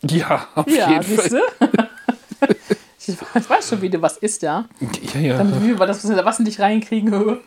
[0.02, 1.40] Ja, auf ja, jeden Fall.
[3.08, 3.18] Ich
[3.50, 4.66] weiß schon, wie du was isst, ja.
[5.14, 5.38] Ja, ja.
[5.38, 7.10] Dann, wie wir das was nicht reinkriegen.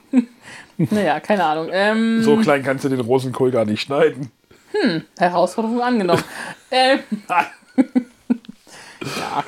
[0.78, 1.69] naja, keine Ahnung.
[1.71, 4.32] Ähm, so klein kannst du den Rosenkohl gar nicht schneiden.
[4.71, 6.24] Hm, Herausforderung angenommen.
[6.71, 7.45] ähm, ja,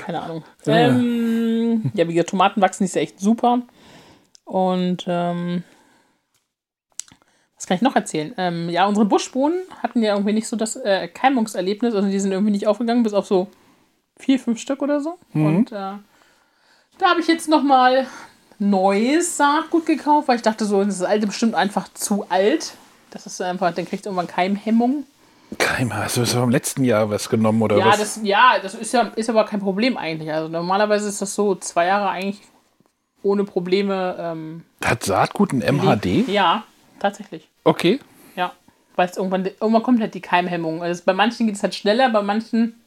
[0.05, 0.43] keine Ahnung.
[0.65, 3.61] Ähm, ja, wie gesagt, Tomaten wachsen ist ja echt super.
[4.45, 5.63] Und ähm,
[7.55, 8.33] was kann ich noch erzählen?
[8.37, 11.95] Ähm, ja, unsere Buschbohnen hatten ja irgendwie nicht so das äh, Keimungserlebnis.
[11.95, 13.47] Also die sind irgendwie nicht aufgegangen, bis auf so
[14.17, 15.17] vier, fünf Stück oder so.
[15.33, 15.45] Mhm.
[15.45, 15.95] Und äh,
[16.97, 18.07] da habe ich jetzt nochmal
[18.59, 22.73] neues Saatgut gekauft, weil ich dachte so, das alte bestimmt einfach zu alt.
[23.11, 25.05] Das ist einfach, dann kriegt irgendwann Keimhemmung.
[25.57, 27.99] Keim, hast du vom letzten Jahr was genommen oder ja, was?
[27.99, 30.31] Das, ja, das ist ja ist aber kein Problem eigentlich.
[30.31, 32.41] Also normalerweise ist das so zwei Jahre eigentlich
[33.21, 34.15] ohne Probleme.
[34.19, 36.27] Ähm, Hat Saatgut ein MHD?
[36.27, 36.63] Ja,
[36.99, 37.49] tatsächlich.
[37.63, 37.99] Okay.
[38.35, 38.53] Ja,
[38.95, 40.81] weil es irgendwann, irgendwann kommt halt die Keimhemmung.
[40.81, 42.81] Also bei manchen geht es halt schneller, bei manchen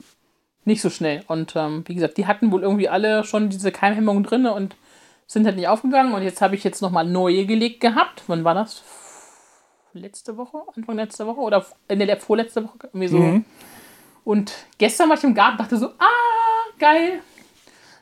[0.66, 1.22] nicht so schnell.
[1.28, 4.76] Und ähm, wie gesagt, die hatten wohl irgendwie alle schon diese Keimhemmung drin und
[5.26, 6.12] sind halt nicht aufgegangen.
[6.12, 8.22] Und jetzt habe ich jetzt nochmal neue gelegt gehabt.
[8.26, 8.82] Wann war das?
[9.92, 10.58] Letzte Woche?
[10.76, 11.40] Anfang letzter Woche?
[11.40, 12.78] Oder Ende der vorletzte Woche?
[12.82, 13.18] Irgendwie so.
[13.18, 13.44] Mhm.
[14.24, 17.20] Und gestern war ich im Garten dachte so, ah, geil.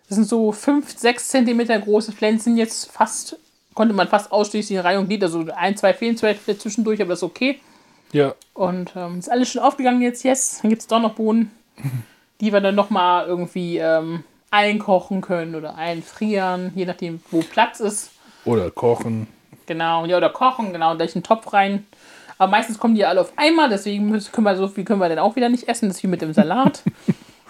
[0.09, 3.39] Das sind so 5, 6 Zentimeter große Pflänzchen jetzt fast,
[3.75, 7.11] konnte man fast ausschließlich in Reihe und Glied, also ein, zwei fehlen vielleicht zwischendurch, aber
[7.11, 7.61] das ist okay.
[8.13, 8.35] Ja.
[8.53, 10.61] Und ähm, ist alles schon aufgegangen jetzt, yes.
[10.63, 11.51] Dann gibt es doch noch Bohnen.
[12.45, 18.11] die wir dann nochmal irgendwie ähm, einkochen können oder einfrieren, je nachdem, wo Platz ist.
[18.45, 19.27] Oder kochen.
[19.67, 21.87] Genau, ja, oder kochen, genau, da ich einen Topf rein.
[22.37, 25.21] Aber meistens kommen die alle auf einmal, deswegen können wir so viel können wir dann
[25.21, 25.89] auch wieder nicht essen.
[25.89, 26.83] Das ist wie mit dem Salat.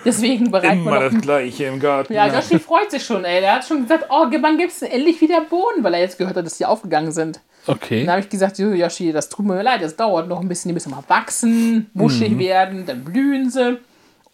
[0.04, 2.12] Deswegen bereiten Immer wir noch das Gleiche im Garten.
[2.12, 3.40] Ja, Joshi freut sich schon, ey.
[3.40, 5.82] Der hat schon gesagt, oh, wann gibt's denn endlich wieder Bohnen?
[5.82, 7.40] Weil er jetzt gehört hat, dass die aufgegangen sind.
[7.66, 8.00] Okay.
[8.04, 10.68] Dann habe ich gesagt, "Jo, Yoshi, das tut mir leid, das dauert noch ein bisschen,
[10.68, 12.38] die müssen mal wachsen, buschig Mhm.
[12.38, 13.78] werden, dann blühen sie.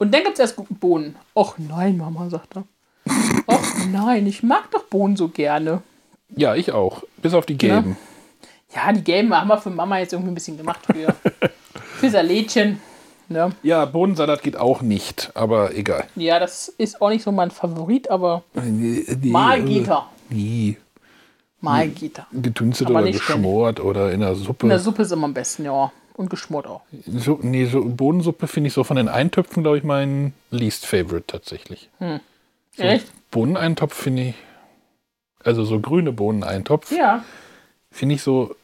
[0.01, 1.15] Und dann gibt es erst Bohnen.
[1.35, 2.65] Och nein, Mama, sagt er.
[3.47, 5.83] Och nein, ich mag doch Bohnen so gerne.
[6.35, 7.03] Ja, ich auch.
[7.19, 7.99] Bis auf die gelben.
[8.75, 11.15] Ja, die gelben haben wir für Mama jetzt irgendwie ein bisschen gemacht für,
[11.75, 12.81] für Salätchen.
[13.29, 13.51] Ne?
[13.63, 16.05] Ja, Bohnensalat geht auch nicht, aber egal.
[16.17, 18.65] Ja, das ist auch nicht so mein Favorit, aber Mal
[19.21, 20.09] mal geht er.
[20.31, 20.79] Nie.
[21.61, 22.27] Mal geht er.
[22.33, 24.65] Getünstet Aber oder geschmort oder in der Suppe.
[24.65, 25.93] In der Suppe ist immer am besten, ja.
[26.21, 26.83] Und geschmort auch.
[27.07, 31.25] so, nee, so Bohnensuppe finde ich so von den Eintöpfen, glaube ich, mein least favorite
[31.27, 31.89] tatsächlich.
[32.77, 33.07] Echt?
[33.31, 34.35] Bohneneintopf finde ich,
[35.43, 37.25] also so grüne Bohneneintopf, Ja.
[37.91, 38.55] finde ich so,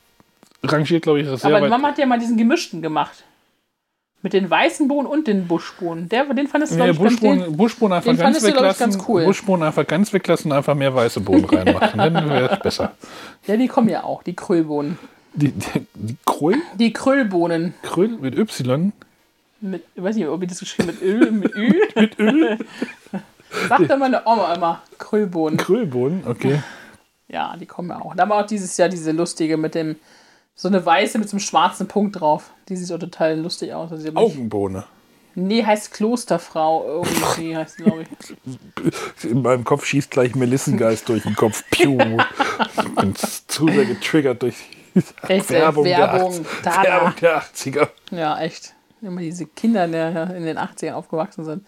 [0.62, 1.66] rangiert, glaube ich, das sehr Aber.
[1.68, 3.24] Mama hat ja mal diesen gemischten gemacht.
[4.20, 6.08] Mit den weißen Bohnen und den Buschbohnen.
[6.10, 8.90] Der, den fandest du, Nee, glaube ich, Tee- Buschbohnen, einfach den ganz fandest du, weglassen.
[8.90, 9.24] ganz cool.
[9.24, 11.96] Buschbohnen einfach ganz weglassen, einfach mehr weiße Bohnen reinmachen.
[11.98, 12.92] Dann wäre es besser.
[13.46, 14.98] Ja, die kommen ja auch, die Krüllbohnen.
[15.36, 17.74] Die, die, die Kröll, Die Krüllbohnen.
[17.82, 18.92] Kröll mit Y.
[19.60, 21.74] Mit, ich weiß nicht, ob ich das geschrieben mit Öl, mit Ü.
[21.94, 22.58] mit Öl.
[23.68, 25.58] Sagt dann meine Oma immer, Krüllbohnen.
[25.58, 26.62] Krüllbohnen, okay.
[27.28, 28.14] Ja, die kommen ja auch.
[28.14, 29.96] Da haben wir auch dieses Jahr diese lustige mit dem,
[30.54, 32.50] so eine weiße mit so einem schwarzen Punkt drauf.
[32.68, 33.92] Die sieht auch total lustig aus.
[33.92, 34.84] Also, Augenbohne.
[35.34, 39.30] Nee, heißt Klosterfrau irgendwie, heißt glaube ich.
[39.30, 41.62] In meinem Kopf schießt gleich Melissengeist durch den Kopf.
[41.70, 41.98] Piu.
[42.78, 44.56] Ich bin zu sehr getriggert durch
[45.28, 46.82] Echt, Werbung, Werbung, der, da, 80, da.
[46.82, 47.88] Werbung der 80er.
[48.10, 48.74] Ja, echt.
[49.02, 51.66] Immer diese Kinder, die in den 80ern aufgewachsen sind.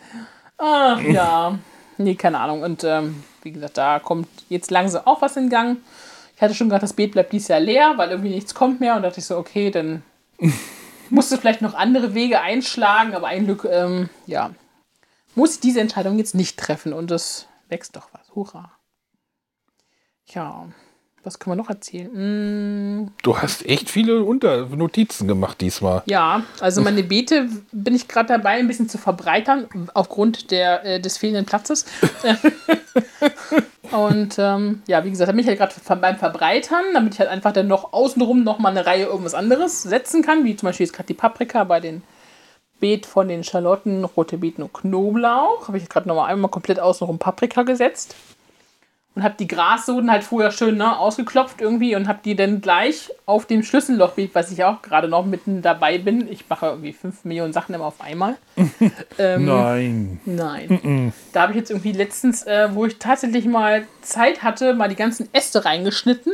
[0.57, 1.59] Ach ja.
[2.01, 2.63] Nee, keine Ahnung.
[2.63, 5.79] Und ähm, wie gesagt, da kommt jetzt langsam auch was in Gang.
[6.37, 8.95] Ich hatte schon gerade, das Beet bleibt dieses Jahr leer, weil irgendwie nichts kommt mehr.
[8.95, 10.05] Und dachte ich so, okay, dann
[11.11, 13.17] musste vielleicht noch andere Wege einschlagen.
[13.17, 14.53] Aber ein Glück, ähm, ja,
[15.35, 16.93] muss ich diese Entscheidung jetzt nicht treffen.
[16.93, 18.33] Und es wächst doch was.
[18.33, 18.71] Hurra.
[20.27, 20.69] Ja,
[21.25, 23.03] was können wir noch erzählen?
[23.03, 26.03] Mm, Du hast echt viele Unter Notizen gemacht diesmal.
[26.07, 31.01] Ja, also meine Beete bin ich gerade dabei, ein bisschen zu verbreitern, aufgrund der, äh,
[31.01, 31.85] des fehlenden Platzes.
[33.91, 37.31] Und ähm, ja, wie gesagt, da bin ich halt gerade beim Verbreitern, damit ich halt
[37.31, 40.87] einfach dann noch außenrum noch mal eine Reihe irgendwas anderes setzen kann, wie zum Beispiel
[40.87, 42.03] jetzt gerade die Paprika bei den
[42.81, 45.69] Beet von den Schalotten, rote Beeten und Knoblauch.
[45.69, 48.15] Habe ich gerade noch mal einmal komplett außenrum Paprika gesetzt
[49.15, 53.11] und habe die Grassoden halt vorher schön ne, ausgeklopft irgendwie und habe die dann gleich
[53.27, 56.31] auf dem Schlüssellochbeet, was ich auch gerade noch mitten dabei bin.
[56.31, 58.37] Ich mache irgendwie 5 Millionen Sachen immer auf einmal.
[59.19, 60.21] ähm, Nein.
[60.25, 61.13] Nein.
[61.33, 64.95] Da habe ich jetzt irgendwie letztens, äh, wo ich tatsächlich mal Zeit hatte, mal die
[64.95, 66.33] ganzen Äste reingeschnitten.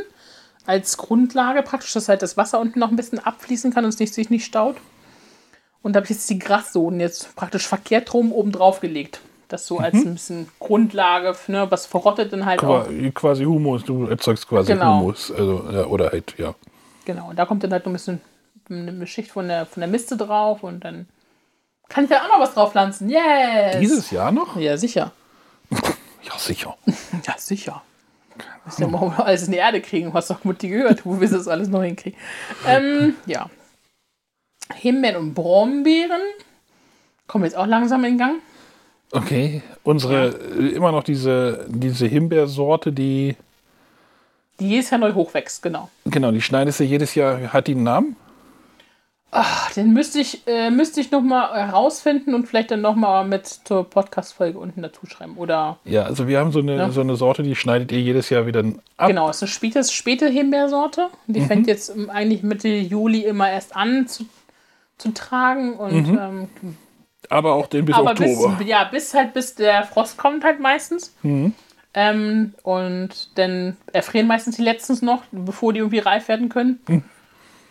[0.67, 3.99] Als Grundlage praktisch, dass halt das Wasser unten noch ein bisschen abfließen kann und es
[3.99, 4.77] nicht, sich nicht staut.
[5.81, 9.21] Und da habe ich jetzt die Grassoden jetzt praktisch verkehrt rum oben drauf gelegt.
[9.47, 12.85] Das so als ein bisschen Grundlage, ne, was verrottet dann halt auch.
[12.87, 14.99] Qua- Quasi Humus, du erzeugst quasi Genau.
[15.01, 15.31] Humus.
[15.31, 16.55] Also, ja, oder halt, ja.
[17.05, 18.21] Genau, und da kommt dann halt noch ein bisschen
[18.69, 21.07] eine Schicht von der, von der Miste drauf und dann
[21.87, 23.09] kann ich da auch noch was drauf pflanzen.
[23.09, 23.77] Yes!
[23.79, 24.55] Dieses Jahr noch?
[24.57, 25.11] Ja, sicher.
[26.23, 26.75] Ja, sicher.
[27.27, 27.83] Ja, sicher.
[28.65, 31.47] Müssen ja mal alles in die Erde kriegen, was doch Mutti gehört, wo wir das
[31.47, 32.17] alles noch hinkriegen.
[32.67, 33.47] Ähm, ja.
[34.73, 36.21] Himbeeren und Brombeeren
[37.27, 38.37] kommen jetzt auch langsam in Gang.
[39.11, 39.61] Okay.
[39.83, 43.35] Unsere, äh, immer noch diese, diese Himbeersorte, die,
[44.59, 45.89] Die jedes Jahr neu hochwächst, genau.
[46.05, 48.15] genau, die schneidest du jedes Jahr, hat die einen Namen?
[49.37, 53.83] Ach, den müsste ich, äh, müsste ich nochmal herausfinden und vielleicht dann nochmal mit zur
[53.83, 55.35] Podcast-Folge unten dazu schreiben.
[55.35, 56.89] Oder, Ja, also wir haben so eine, Ja.
[56.89, 58.63] so eine Sorte, die schneidet ihr jedes Jahr wieder
[58.95, 59.07] ab.
[59.09, 61.09] genau, es ist eine späte, späte Himbeersorte.
[61.27, 61.47] Die Mhm.
[61.47, 64.25] fängt jetzt eigentlich Mitte Juli immer erst an zu,
[64.97, 66.17] zu tragen und Mhm.
[66.21, 66.47] ähm,
[67.29, 68.63] Aber auch den bis aber bis, Oktober.
[68.63, 71.13] ja, bis halt bis der Frost kommt halt meistens.
[71.23, 71.53] Mhm.
[71.93, 76.79] Ähm, und dann erfrieren meistens die letztens noch, bevor die irgendwie reif werden können.
[76.87, 77.03] Mhm.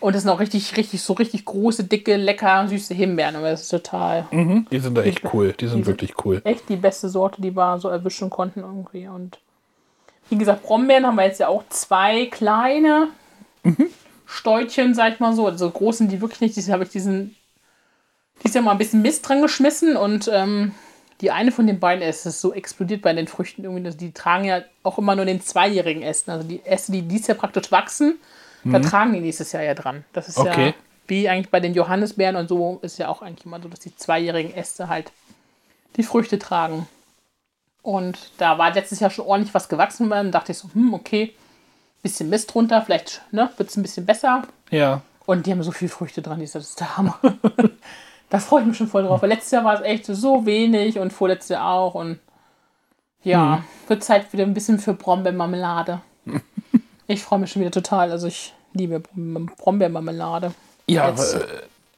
[0.01, 3.37] Und das sind auch richtig, richtig, so richtig große, dicke, lecker, süße Himbeeren.
[3.37, 4.67] Aber das ist total Mhm.
[4.71, 5.53] Die sind da echt cool.
[5.59, 6.41] Die sind sind- wirklich cool.
[6.45, 9.09] echt die beste Sorte, die wir so erwischen konnten irgendwie.
[9.09, 9.39] Und
[10.31, 13.09] wie gesagt, Brombeeren haben wir jetzt ja auch zwei kleine
[14.27, 15.47] Stäutchen, sag ich mal so.
[15.47, 17.35] Also großen, die wirklich nicht, die habe ich diesen,
[18.43, 20.75] dieses Jahr mal ein bisschen Mist dran geschmissen und ähm,
[21.21, 23.89] die eine von den beiden Äste ist so explodiert bei den Früchten irgendwie.
[23.97, 26.33] Die tragen ja auch immer nur den zweijährigen Ästen.
[26.33, 28.19] Also die Äste, die dieses Jahr praktisch wachsen,
[28.65, 30.05] da tragen die nächstes Jahr ja dran.
[30.15, 30.75] Das ist ja Okay.
[31.07, 33.95] wie eigentlich bei den Johannisbeeren und so ist ja auch eigentlich immer so, dass die
[33.95, 35.13] zweijährigen Äste halt
[35.97, 36.89] die Früchte tragen.
[37.83, 40.09] Und da war letztes Jahr schon ordentlich was gewachsen.
[40.11, 41.35] Dann dachte ich so, hm, okay,
[42.03, 44.43] bisschen Mist drunter, vielleicht ne, wird es ein bisschen besser.
[44.71, 45.03] Ja.
[45.27, 47.19] Und die haben so viele Früchte dran, die ist- das ist der Hammer.
[48.31, 49.23] Da freue ich mich schon voll drauf.
[49.23, 51.95] Weil letztes Jahr war es echt so wenig und vorletztes Jahr auch.
[51.95, 52.19] Und
[53.23, 53.65] ja, hm.
[53.89, 56.01] wird Zeit wieder ein bisschen für Brombeermarmelade.
[57.07, 58.11] ich freue mich schon wieder total.
[58.11, 60.53] Also ich liebe Brombeermarmelade.
[60.87, 61.47] Ja, aber, äh,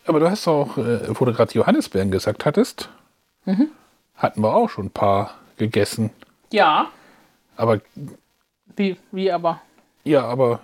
[0.07, 2.89] aber, du hast auch, äh, wo du gerade Johannisbeeren gesagt hattest,
[3.45, 3.69] mhm.
[4.15, 6.11] hatten wir auch schon ein paar gegessen.
[6.53, 6.89] Ja.
[7.57, 7.81] Aber.
[8.77, 9.61] Wie, wie aber?
[10.05, 10.61] Ja, aber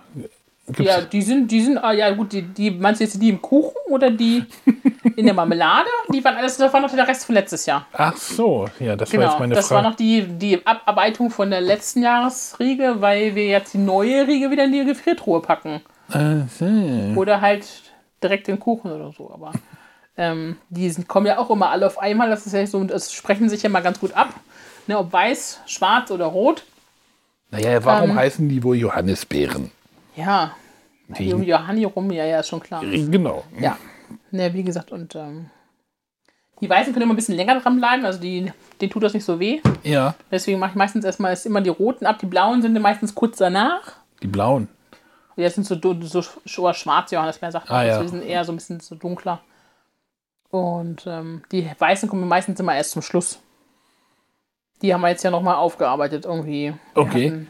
[0.65, 3.27] Gibt's ja, die sind, die sind, ah, ja gut, die, die, meinst du jetzt die
[3.27, 4.45] im Kuchen oder die
[5.17, 5.89] in der Marmelade?
[6.13, 7.85] Die waren alles, das war noch der Rest von letztes Jahr.
[7.91, 9.79] Ach so, ja, das genau, war jetzt meine das Frage.
[9.79, 14.25] Das war noch die, die Abarbeitung von der letzten Jahresriege, weil wir jetzt die neue
[14.25, 15.81] Riege wieder in die Gefriertruhe packen.
[16.09, 16.65] So.
[17.15, 17.65] Oder halt
[18.21, 19.51] direkt den Kuchen oder so, aber
[20.15, 23.11] ähm, die sind, kommen ja auch immer alle auf einmal, das ist ja so, das
[23.11, 24.29] sprechen sich ja mal ganz gut ab,
[24.87, 26.63] ne, ob weiß, schwarz oder rot.
[27.51, 29.71] Naja, warum ähm, heißen die wohl Johannisbeeren?
[30.15, 30.55] Ja,
[31.07, 32.81] die um Johanni rum, ja, ja, ist schon klar.
[32.81, 33.43] Genau.
[33.59, 33.77] Ja,
[34.31, 35.49] ne, wie gesagt, und ähm,
[36.61, 39.25] die Weißen können immer ein bisschen länger dran bleiben, also die, denen tut das nicht
[39.25, 39.59] so weh.
[39.83, 40.15] Ja.
[40.31, 43.93] Deswegen mache ich meistens erstmal immer die roten ab, die blauen sind meistens kurz danach.
[44.21, 44.69] Die blauen?
[45.35, 47.79] Die sind so, so, so schwarz, Johannisbeeren sagt man.
[47.79, 48.01] Ah, ja.
[48.01, 49.41] Die sind eher so ein bisschen so dunkler.
[50.51, 53.39] Und ähm, die weißen kommen meistens immer erst zum Schluss.
[54.81, 56.73] Die haben wir jetzt ja nochmal aufgearbeitet irgendwie.
[56.93, 57.45] okay.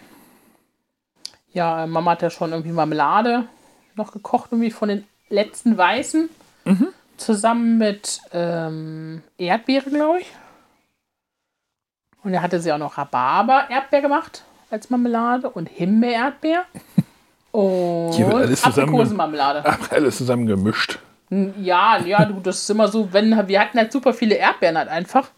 [1.53, 3.45] Ja, Mama hat ja schon irgendwie Marmelade
[3.95, 6.29] noch gekocht, irgendwie von den letzten Weißen.
[6.65, 6.87] Mhm.
[7.17, 10.31] Zusammen mit ähm, Erdbeere, glaube ich.
[12.23, 16.65] Und er hatte sie auch noch Rhabarber-Erdbeer gemacht als Marmelade und Himbeer-Erdbeer.
[17.51, 19.63] Und Aprikosenmarmelade.
[19.91, 20.97] Alles zusammen gemischt.
[21.29, 24.89] Ja, ja, du, das ist immer so, wenn wir hatten halt super viele Erdbeeren halt
[24.89, 25.29] einfach.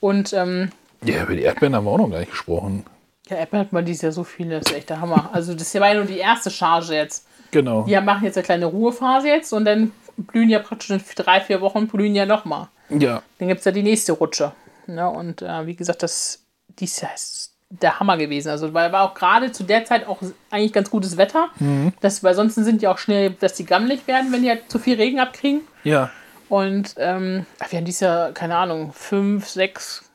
[0.00, 0.70] Und ähm,
[1.04, 2.86] ja, über die Erdbeeren haben wir auch noch gar nicht gesprochen.
[3.30, 5.30] Ja, Apple hat man dieses Jahr so viele, das ist echt der Hammer.
[5.32, 7.26] Also das war ja nur die erste Charge jetzt.
[7.50, 7.84] Genau.
[7.84, 11.60] Die machen jetzt eine kleine Ruhephase jetzt und dann blühen ja praktisch in drei, vier
[11.60, 12.68] Wochen blühen ja nochmal.
[12.90, 13.22] Ja.
[13.38, 14.52] Dann gibt es ja die nächste Rutsche.
[14.86, 16.42] Ja, und äh, wie gesagt, das
[16.78, 18.50] dieses Jahr ist der Hammer gewesen.
[18.50, 20.18] Also weil war auch gerade zu der Zeit auch
[20.50, 21.48] eigentlich ganz gutes Wetter.
[21.58, 21.92] Mhm.
[22.00, 24.78] Das, weil sonst sind die auch schnell, dass die gammelig werden, wenn die halt zu
[24.78, 25.62] viel Regen abkriegen.
[25.84, 26.10] Ja.
[26.48, 30.09] Und ähm, wir haben dieses Jahr, keine Ahnung, fünf, sechs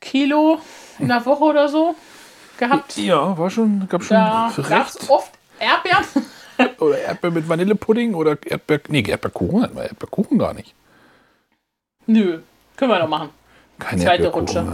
[0.00, 0.60] Kilo
[0.98, 1.94] in der Woche oder so
[2.58, 2.96] gehabt.
[2.96, 5.08] Ja, war schon, gab schon da recht.
[5.08, 6.04] oft Erdbeeren.
[6.80, 10.74] oder Erdbeer mit Vanillepudding oder Erdbeer, nee, Erdbeerkuchen hatten wir Erdbeerkuchen gar nicht.
[12.06, 12.40] Nö,
[12.76, 13.30] können wir doch machen.
[13.78, 14.64] Keine Zweite Rutsche.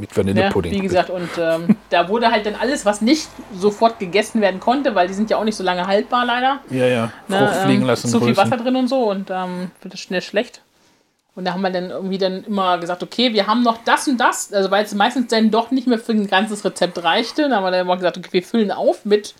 [0.00, 0.72] Mit Vanillepudding.
[0.72, 4.58] Ja, wie gesagt, und ähm, da wurde halt dann alles, was nicht sofort gegessen werden
[4.60, 6.60] konnte, weil die sind ja auch nicht so lange haltbar leider.
[6.70, 7.12] Ja, ja.
[7.28, 8.08] Ne, Frucht fliegen ähm, lassen.
[8.08, 10.62] Zu viel Wasser drin und so und ähm, wird es schnell schlecht.
[11.34, 14.18] Und da haben wir dann irgendwie dann immer gesagt, okay, wir haben noch das und
[14.18, 17.42] das, also weil es meistens dann doch nicht mehr für ein ganzes Rezept reichte.
[17.42, 19.34] Dann haben wir dann immer gesagt, okay, wir füllen auf mit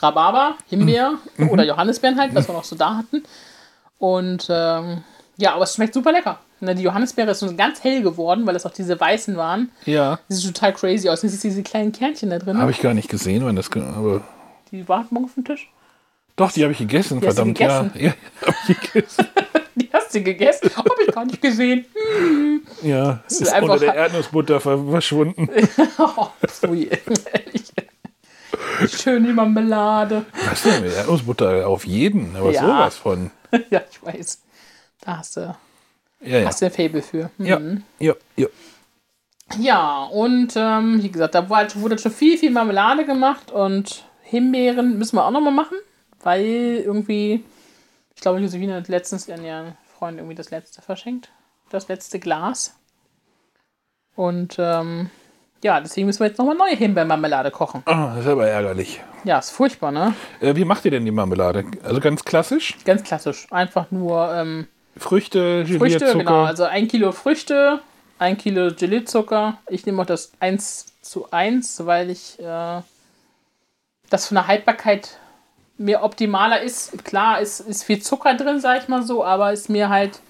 [0.00, 1.50] Rhabarber, Himbeer mhm.
[1.50, 3.22] oder Johannisbeeren halt, was wir noch so da hatten.
[3.98, 5.04] Und ähm,
[5.36, 6.38] ja, aber es schmeckt super lecker.
[6.60, 9.70] Ne, die Johannisbeere ist so ganz hell geworden, weil es auch diese weißen waren.
[9.84, 10.18] Ja.
[10.28, 11.22] Die sieht total crazy aus.
[11.24, 12.58] Ist diese kleinen Kernchen da drin.
[12.58, 13.70] Habe ich gar nicht gesehen, wenn das.
[13.70, 14.22] Aber
[14.70, 15.68] die warten morgen auf dem Tisch.
[16.36, 17.92] Doch, die habe ich gegessen, die verdammt, gegessen?
[17.94, 18.06] ja.
[18.06, 19.26] Ja, habe ich gegessen.
[19.74, 20.70] die hast du gegessen?
[20.76, 21.84] Habe ich gar nicht gesehen.
[22.18, 22.66] Hm.
[22.82, 25.48] Ja, ist, ist unter der Erdnussbutter verschwunden.
[25.98, 26.28] oh,
[26.62, 27.72] ehrlich.
[28.88, 30.24] Schön die Marmelade.
[30.48, 30.84] Was denn?
[30.84, 32.60] Erdnussbutter auf jeden, aber ja.
[32.60, 33.30] sowas von.
[33.70, 34.40] ja, ich weiß.
[35.00, 35.54] Da hast du,
[36.20, 36.46] ja, ja.
[36.46, 37.30] hast du ein Fable für.
[37.38, 37.46] Mhm.
[37.46, 37.60] Ja,
[37.98, 38.46] ja, ja.
[39.58, 44.98] Ja, und ähm, wie gesagt, da wurde, wurde schon viel, viel Marmelade gemacht und Himbeeren
[44.98, 45.76] müssen wir auch nochmal machen,
[46.22, 47.44] weil irgendwie
[48.14, 51.30] ich glaube, Josefine hat letztens ihren, ihren Freund irgendwie das letzte verschenkt.
[51.70, 52.74] Das letzte Glas.
[54.16, 55.10] Und ähm,
[55.62, 57.82] ja, deswegen müssen wir jetzt nochmal neue Himbeermarmelade kochen.
[57.86, 59.00] Ah, das ist aber ärgerlich.
[59.24, 60.14] Ja, ist furchtbar, ne?
[60.40, 61.64] Äh, wie macht ihr denn die Marmelade?
[61.82, 62.76] Also ganz klassisch?
[62.84, 63.46] Ganz klassisch.
[63.50, 66.18] Einfach nur ähm, Früchte, Gelee, Früchte, Zucker.
[66.18, 66.44] genau.
[66.44, 67.80] Also ein Kilo Früchte,
[68.18, 69.58] ein Kilo Gelee-Zucker.
[69.68, 72.82] Ich nehme auch das 1 zu 1, weil ich äh,
[74.10, 75.18] das von der Haltbarkeit
[75.76, 77.04] mir optimaler ist.
[77.04, 80.20] Klar, ist, ist viel Zucker drin, sag ich mal so, aber ist mir halt,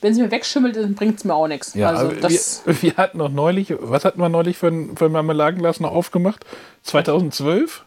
[0.00, 1.74] wenn es mir wegschimmelt, dann bringt es mir auch nichts.
[1.74, 5.06] Ja, also das wir, wir, hatten noch neulich, was hatten wir neulich für ein, für
[5.06, 6.44] ein Marmeladenglas noch aufgemacht?
[6.82, 7.84] 2012?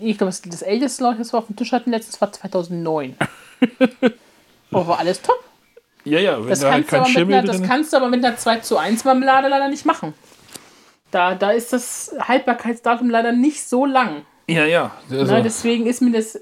[0.00, 3.16] Ich glaube, das älteste, glaube ich, das wir auf dem Tisch hatten letztes, war 2009.
[4.70, 5.42] aber war alles top.
[6.04, 8.36] Ja, ja, wenn das da halt kein Schimmel einer, Das kannst du aber mit einer
[8.36, 10.14] 2 zu 1 Marmelade leider nicht machen.
[11.10, 14.22] Da, da ist das Haltbarkeitsdatum leider nicht so lang.
[14.48, 14.92] Ja, ja.
[15.10, 15.32] Also.
[15.32, 16.40] Na, deswegen ist mir das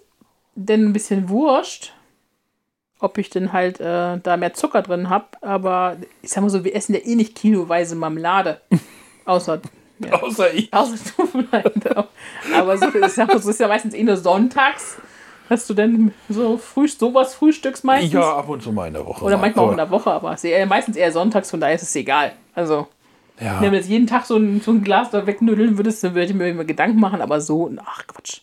[0.54, 1.92] denn ein bisschen wurscht,
[3.00, 5.26] ob ich denn halt äh, da mehr Zucker drin habe.
[5.42, 8.60] Aber ich sag mal so, wir essen ja eh nicht kiloweise Marmelade.
[9.24, 9.60] Außer.
[9.98, 10.12] Ja.
[10.22, 10.72] Außer ich.
[10.72, 11.96] Außer du vielleicht.
[12.54, 14.98] Aber so, ich sag mal, so ist ja meistens eh nur sonntags.
[15.48, 18.12] Hast du denn so früh, sowas Frühstücks meistens?
[18.12, 19.24] Ja, ab und zu mal in der Woche.
[19.24, 22.32] Oder manchmal auch in der Woche, aber meistens eher sonntags, von daher ist es egal.
[22.54, 22.88] Also,
[23.40, 23.60] ja.
[23.60, 26.26] wenn du jetzt jeden Tag so ein, so ein Glas da wegnüdeln würdest, dann würde
[26.26, 28.40] ich mir immer Gedanken machen, aber so, ach Quatsch.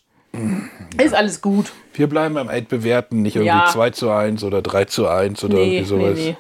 [1.01, 1.71] Ist alles gut.
[1.93, 3.65] Wir bleiben beim Altbewerten, nicht irgendwie Ja.
[3.71, 6.17] 2 zu 1 oder 3 zu 1 oder Nee, irgendwie nee, sowas.
[6.17, 6.37] nee.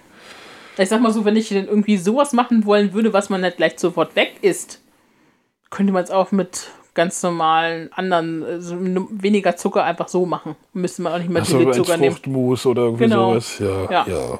[0.77, 3.57] Ich sag mal so, wenn ich denn irgendwie sowas machen wollen würde, was man nicht
[3.57, 4.81] gleich sofort weg isst,
[5.69, 10.55] könnte man es auch mit ganz normalen anderen, also weniger Zucker einfach so machen.
[10.73, 12.13] Müsste man auch nicht mehr Achso, viel Zucker nehmen.
[12.13, 13.31] Fruchtmus oder irgendwie Genau.
[13.39, 13.59] sowas.
[13.59, 14.05] Ja, ja.
[14.07, 14.39] Ja.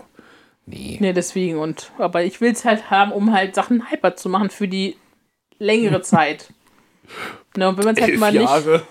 [0.66, 0.98] Nee.
[1.00, 1.58] Nee, deswegen.
[1.58, 4.96] Und, aber ich will es halt haben, um halt Sachen hyper zu machen für die
[5.60, 6.50] längere Zeit.
[7.58, 8.42] Ne, und wenn man es halt Elf mal nicht.
[8.44, 8.84] Jahre.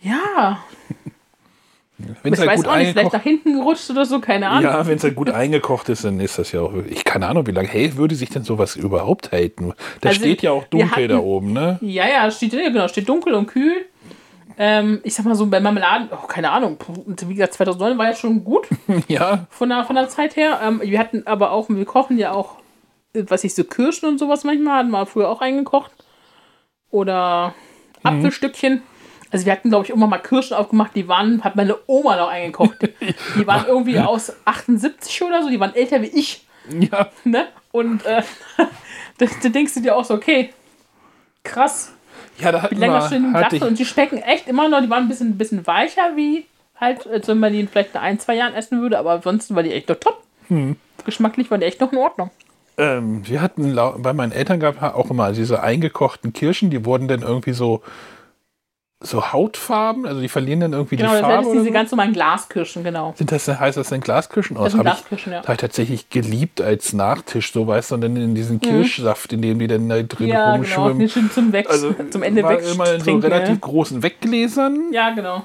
[0.00, 0.62] Ja,
[2.22, 4.48] Wenn es ich halt weiß gut auch nicht, vielleicht nach hinten gerutscht oder so, keine
[4.48, 4.62] Ahnung.
[4.70, 6.72] Ja, wenn es halt gut eingekocht ist, dann ist das ja auch.
[6.88, 9.72] Ich keine Ahnung, wie lange hey, würde sich denn sowas überhaupt halten?
[10.00, 11.78] Da Also, steht ja auch dunkel da hatten- oben, ne?
[11.80, 13.86] Ja, ja, steht, genau, steht dunkel und kühl.
[14.60, 18.16] Ähm, ich sag mal so, bei Marmeladen, oh, keine Ahnung, wie gesagt, 2009 war ja
[18.16, 18.66] schon gut
[19.08, 19.46] Ja.
[19.50, 20.60] von der, von der Zeit her.
[20.62, 22.56] Ähm, wir hatten aber auch, wir kochen ja auch,
[23.14, 25.92] äh, was ich so Kirschen und sowas manchmal, hatten wir früher auch eingekocht.
[26.90, 27.54] Oder
[28.02, 28.82] Apfelstückchen.
[29.30, 32.28] Also wir hatten, glaube ich, immer mal Kirschen aufgemacht, die waren, hat meine Oma noch
[32.28, 32.78] eingekocht.
[33.36, 36.46] Die waren irgendwie aus 78 oder so, die waren älter wie ich.
[36.80, 37.08] Ja.
[37.24, 37.46] Ne?
[37.70, 38.22] Und äh,
[39.18, 40.50] da denkst du dir auch so, okay,
[41.44, 41.92] krass,
[42.40, 45.08] Ja, da hatten länger im hatte und die schmecken echt immer noch, die waren ein
[45.08, 46.46] bisschen, ein bisschen weicher wie
[46.80, 49.54] halt, als wenn man die in vielleicht in ein, zwei Jahren essen würde, aber ansonsten
[49.54, 50.22] war die echt noch top.
[50.48, 50.76] Hm.
[51.04, 52.30] Geschmacklich waren die echt noch in Ordnung.
[52.76, 57.22] ähm, wir hatten bei meinen Eltern gab auch immer diese eingekochten Kirschen, die wurden dann
[57.22, 57.82] irgendwie so
[59.00, 61.42] so Hautfarben, also die verlieren dann irgendwie Genau, die das Farbe.
[61.44, 61.72] sind Oder diese so.
[61.72, 63.14] ganz normalen Glaskirschen, genau.
[63.16, 64.56] Sind das, heißt das denn Glaskirschen?
[64.56, 65.38] Oh, Das das sind habe ich, Glaskirschen, ja.
[65.38, 69.32] das hab ich tatsächlich geliebt als Nachtisch, so weißt du, und dann in diesen Kirschsaft,
[69.32, 70.32] in dem die dann da drin Mhm.
[70.32, 70.56] Ja, genau.
[70.56, 70.98] rumschwimmen.
[70.98, 72.60] Nicht schön zum Weg, Also zum Ende weg.
[72.72, 73.54] immer in so relativ ja.
[73.60, 75.44] großen Weggläsern Ja, genau.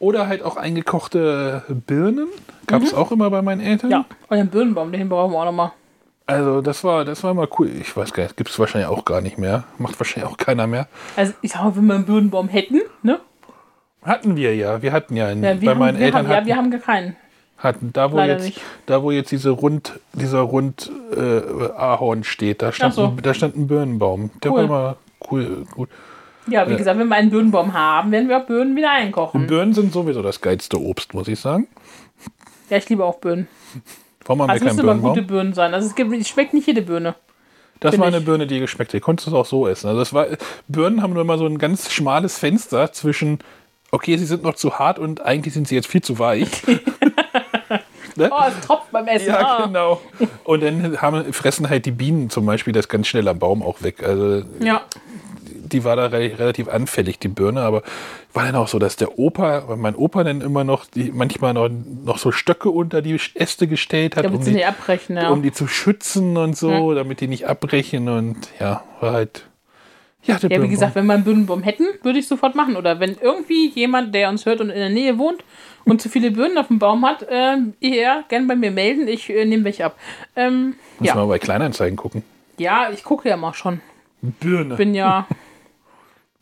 [0.00, 2.26] oder halt auch eingekochte Birnen.
[2.66, 3.90] Gab es auch immer bei meinen Eltern.
[3.90, 3.92] Mhm.
[3.92, 5.70] Ja, und den Birnenbaum, den brauchen wir auch nochmal.
[6.26, 7.68] Also das war, das war mal cool.
[7.80, 9.64] Ich weiß gar nicht, gibt es wahrscheinlich auch gar nicht mehr.
[9.78, 10.86] Macht wahrscheinlich auch keiner mehr.
[11.16, 13.20] Also ich sag mal, wenn wir einen Birnenbaum hätten, ne?
[14.02, 14.82] Hatten wir ja.
[14.82, 16.56] Wir hatten ja, einen, Ja, wir bei haben, meinen wir Eltern haben, ja, hatten, wir
[16.56, 17.16] haben gar keinen.
[17.58, 18.60] hatten da wo Leider jetzt nicht.
[18.86, 21.40] da wo jetzt diese rund dieser rund äh,
[21.76, 23.06] Ahorn steht, da stand, so.
[23.06, 24.30] ein, da stand ein Birnenbaum.
[24.42, 24.58] Der Cool.
[24.58, 24.96] war immer
[25.30, 25.88] cool gut.
[26.48, 29.46] Ja, wie gesagt, wenn wir einen Birnenbaum haben, werden wir auch Birnen wieder einkochen.
[29.46, 31.68] Birnen sind sowieso das geilste Obst, muss ich sagen.
[32.68, 33.46] Ja, ich liebe auch Birnen.
[34.26, 35.22] Warum haben wir Also es keinen müssen aber gute?
[35.22, 35.74] Birnen sein.
[35.74, 37.14] Also es gibt, es schmeckt nicht jede Birne.
[37.80, 38.24] Das war eine ich.
[38.24, 39.00] Birne, die geschmeckt hat.
[39.00, 39.88] Du konntest es auch so essen.
[39.88, 40.26] Also das war,
[40.68, 43.40] Birnen haben nur immer so ein ganz schmales Fenster zwischen,
[43.90, 46.48] okay, sie sind noch zu hart und eigentlich sind sie jetzt viel zu weich.
[48.16, 48.30] ne?
[48.30, 49.28] Oh, es tropft beim Essen.
[49.28, 49.66] Ja, ah.
[49.66, 50.00] genau.
[50.44, 53.82] Und dann haben, fressen halt die Bienen zum Beispiel das ganz schnell am Baum auch
[53.82, 54.02] weg.
[54.02, 54.82] Also Ja.
[55.72, 57.82] Die war da re relativ anfällig, die Birne, aber
[58.32, 61.68] war dann auch so, dass der Opa, mein Opa dann immer noch die, manchmal noch,
[61.68, 65.30] noch so Stöcke unter die Äste gestellt hat, Damit um sie die, abbrechen, ja.
[65.30, 69.46] um die zu schützen und so, damit die nicht abbrechen und ja, war halt.
[70.24, 72.76] Ja, der ja, wie gesagt, wenn wir einen Birnenbaum hätten, würde ich sofort machen.
[72.76, 75.42] Oder wenn irgendwie jemand, der uns hört und in der Nähe wohnt
[75.84, 79.08] und zu viele Birnen auf dem Baum hat, äh, eher gern bei mir melden.
[79.08, 79.96] Ich äh, nehme welche ab.
[80.36, 81.16] Ähm, Muss ja.
[81.16, 82.22] mal bei Kleinanzeigen gucken.
[82.56, 83.80] ja, ich gucke ja mal schon.
[84.20, 84.76] Birne.
[84.76, 85.26] Bin ja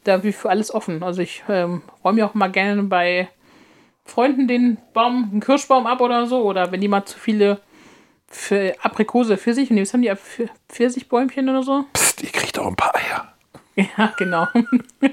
[0.05, 1.03] da wie für alles offen.
[1.03, 3.29] Also ich ähm, räume ja auch mal gerne bei
[4.05, 6.43] Freunden den Baum, einen Kirschbaum ab oder so.
[6.43, 7.61] Oder wenn jemand zu viele
[8.29, 11.85] für Aprikose, Pfirsich, nee, was haben die, Pf- Pfirsichbäumchen oder so?
[11.93, 13.33] Psst, ihr kriegt auch ein paar Eier.
[13.97, 14.47] Ja, genau.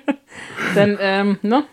[0.76, 1.63] dann, ähm, ne,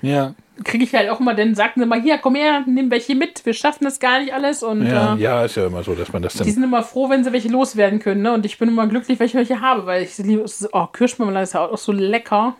[0.00, 0.34] Ja.
[0.64, 3.44] Kriege ich halt auch immer, dann sagten sie mal, hier, komm her, nimm welche mit,
[3.46, 4.62] wir schaffen das gar nicht alles.
[4.62, 6.48] Und Ja, äh, ja, ist ja immer so, dass man das die dann.
[6.50, 8.22] sind immer froh, wenn sie welche loswerden können.
[8.22, 8.32] Ne?
[8.32, 11.54] Und ich bin immer glücklich, wenn ich welche habe, weil ich liebe, oh, Kirschmarmelade ist
[11.54, 12.54] ja auch so lecker.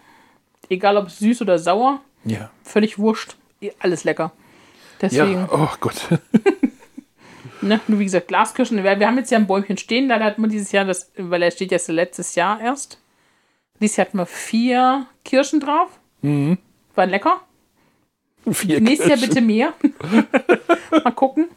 [0.68, 2.50] Egal ob süß oder sauer, Ja.
[2.64, 3.36] völlig wurscht.
[3.80, 4.32] Alles lecker.
[5.00, 6.08] Deswegen, Ja, oh Gott.
[7.60, 8.82] ne, nur wie gesagt, Glaskirschen.
[8.82, 11.42] Wir, wir haben jetzt ja ein Bäumchen stehen, leider hat man dieses Jahr, das, weil
[11.42, 12.98] er steht jetzt letztes Jahr erst.
[13.80, 15.88] Dieses Jahr hatten wir vier Kirschen drauf.
[16.22, 16.58] Mhm.
[16.94, 17.40] Waren lecker.
[18.50, 19.72] Vier Nächstes Jahr bitte mehr.
[21.04, 21.48] mal gucken.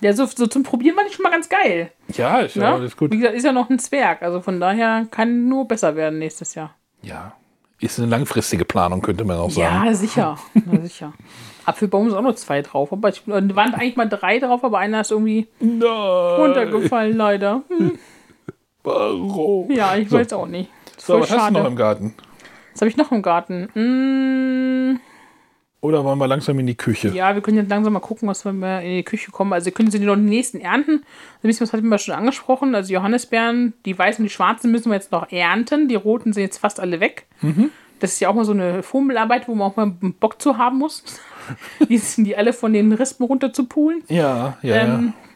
[0.00, 1.90] Ja, so, so zum Probieren war ich schon mal ganz geil.
[2.14, 2.68] Ja, ist ja Ne?
[2.76, 3.12] alles gut.
[3.12, 4.22] Wie gesagt, ist ja noch ein Zwerg.
[4.22, 6.74] Also von daher kann nur besser werden nächstes Jahr.
[7.02, 7.34] Ja.
[7.80, 9.84] Ist eine langfristige Planung, könnte man auch sagen.
[9.86, 10.38] Ja, sicher.
[10.54, 11.12] Na, sicher.
[11.66, 12.92] Apfelbaum ist auch nur zwei drauf.
[12.92, 15.80] Aber ich, da waren eigentlich mal drei drauf, aber einer ist irgendwie Nein.
[15.88, 17.62] runtergefallen, leider.
[17.68, 17.98] Hm,
[18.82, 19.70] Warum?
[19.70, 20.18] Ja, ich So.
[20.18, 20.70] weiß auch nicht.
[20.98, 21.68] So, was hast du noch schade.
[21.68, 22.14] im Garten?
[22.72, 23.68] Was habe ich noch im Garten?
[23.74, 25.00] Mm,
[25.84, 27.08] Oder wollen wir langsam in die Küche?
[27.08, 29.52] ja, wir können jetzt langsam mal gucken, was wir in die Küche kommen.
[29.52, 30.92] Also, könnt sie noch die nächsten ernten.
[30.92, 31.02] Ein
[31.42, 32.74] bisschen was hatten wir schon angesprochen.
[32.74, 35.88] Also, Johannisbeeren, die weißen und die schwarzen müssen wir jetzt noch ernten.
[35.88, 37.26] Die roten sind jetzt fast alle weg.
[37.42, 37.68] Mhm.
[38.00, 40.78] Das ist ja auch mal so eine Fummelarbeit, wo man auch mal Bock zu haben
[40.78, 41.04] muss.
[41.90, 44.04] die sind die alle von den Rispen runter zu poolen.
[44.08, 45.33] Ja, ja, ähm, ja.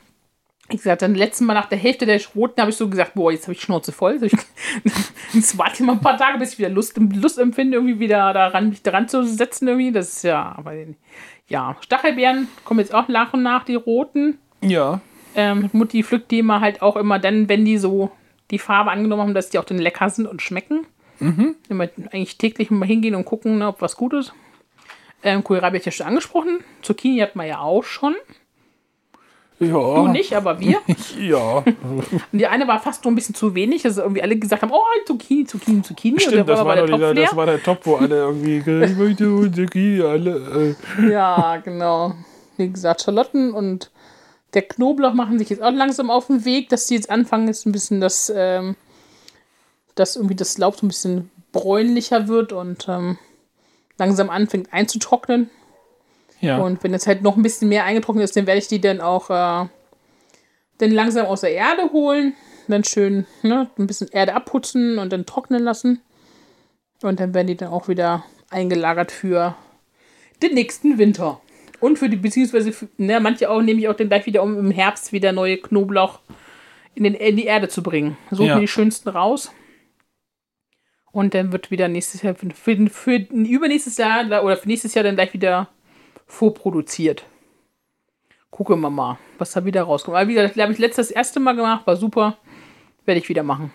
[0.70, 3.32] Wie gesagt, dann letzten Mal nach der Hälfte der Roten habe ich so gesagt, boah,
[3.32, 4.20] jetzt habe ich Schnauze voll.
[5.32, 8.32] jetzt warte ich mal ein paar Tage, bis ich wieder Lust, Lust empfinde, irgendwie wieder
[8.34, 9.92] daran, mich daran zu setzen irgendwie.
[9.92, 10.74] Das ist ja, aber
[11.48, 14.38] ja, Stachelbeeren kommen jetzt auch nach und nach, die roten.
[14.60, 15.00] Ja.
[15.34, 18.10] Ähm, Mutti pflückt die immer halt auch immer dann, wenn die so
[18.50, 20.86] die Farbe angenommen haben, dass die auch dann lecker sind und schmecken.
[21.20, 21.56] Mhm.
[21.68, 24.32] Immer eigentlich täglich mal hingehen und gucken, ne, ob was gut ist.
[25.22, 26.60] Ähm, Kohlrabi habe ich ja schon angesprochen.
[26.82, 28.14] Zucchini hat man ja auch schon.
[29.60, 29.94] Ja.
[29.94, 30.80] Du nicht, aber wir.
[31.20, 31.58] ja.
[31.58, 34.72] Und die eine war fast nur ein bisschen zu wenig, dass irgendwie alle gesagt haben,
[34.72, 36.20] oh, Zucchini, Zucchini, Zucchini.
[36.20, 40.76] Stimmt, das war, der das war der Top, wo alle irgendwie, ich möchte Zucchini, alle.
[40.98, 41.10] Äh.
[41.10, 42.14] Ja, genau.
[42.56, 43.90] Wie gesagt, Schalotten und
[44.54, 47.66] der Knoblauch machen sich jetzt auch langsam auf den Weg, dass sie jetzt anfangen, jetzt
[47.66, 48.76] ein bisschen das, ähm,
[49.94, 53.18] dass irgendwie das Laub so ein bisschen bräunlicher wird und ähm,
[53.98, 55.50] langsam anfängt einzutrocknen.
[56.40, 56.58] Ja.
[56.58, 59.00] Und wenn es halt noch ein bisschen mehr eingetrocknet ist, dann werde ich die dann
[59.00, 59.68] auch äh,
[60.78, 62.34] dann langsam aus der Erde holen.
[62.68, 66.02] Dann schön ne, ein bisschen Erde abputzen und dann trocknen lassen.
[67.02, 69.56] Und dann werden die dann auch wieder eingelagert für
[70.42, 71.40] den nächsten Winter.
[71.80, 74.58] Und für die, beziehungsweise, für, ne, manche auch nehme ich auch dann gleich wieder, um
[74.58, 76.20] im Herbst wieder neue Knoblauch
[76.94, 78.16] in, den, in die Erde zu bringen.
[78.30, 78.58] Suchen ja.
[78.58, 79.52] die schönsten raus.
[81.10, 85.04] Und dann wird wieder nächstes Jahr, für, für, für übernächstes Jahr oder für nächstes Jahr
[85.04, 85.68] dann gleich wieder
[86.28, 87.24] vorproduziert.
[88.50, 90.16] Gucken wir mal, was da wieder rauskommt.
[90.16, 92.38] Aber wie gesagt, habe ich letztes das erste Mal gemacht, war super.
[93.04, 93.72] Werde ich wieder machen.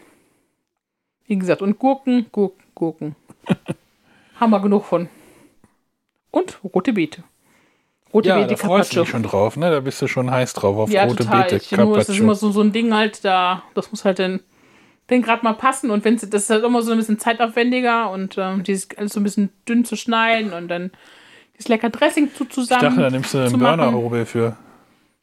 [1.25, 3.15] Wie gesagt, und Gurken, Gurken, Gurken.
[4.39, 5.09] Haben wir genug von.
[6.31, 7.23] Und rote Beete.
[8.13, 9.71] Rote ja, Beete da freust du dich schon drauf, ne?
[9.71, 11.43] Da bist du schon heiß drauf auf ja, rote total.
[11.43, 14.19] Beete ich, nur, Das ist immer so, so ein Ding halt, da, das muss halt
[14.19, 14.41] dann,
[15.07, 15.91] dann gerade mal passen.
[15.91, 19.19] Und wenn das ist halt immer so ein bisschen zeitaufwendiger und ähm, dieses alles so
[19.19, 20.91] ein bisschen dünn zu schneiden und dann
[21.57, 22.81] das lecker Dressing zu zusammen.
[22.81, 24.57] Ich dachte, da nimmst du einen Burnerhobel für.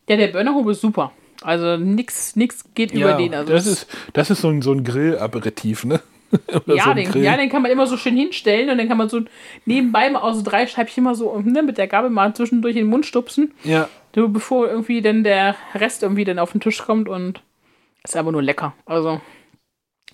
[0.08, 1.12] Ja, der Burnerhobel ist super.
[1.42, 3.34] Also nichts nix geht ja, über den.
[3.34, 6.00] Also das, ist, das ist so ein, so ein Grillaperitif, ne?
[6.66, 9.08] ja, so den, ja, den kann man immer so schön hinstellen und dann kann man
[9.08, 9.22] so
[9.64, 12.84] nebenbei mal aus so drei Scheibchen mal so ne, mit der Gabel mal zwischendurch in
[12.84, 13.52] den Mund stupsen.
[13.64, 13.88] Ja.
[14.12, 17.42] Bevor irgendwie dann der Rest irgendwie dann auf den Tisch kommt und
[18.04, 18.74] ist einfach nur lecker.
[18.86, 19.20] Also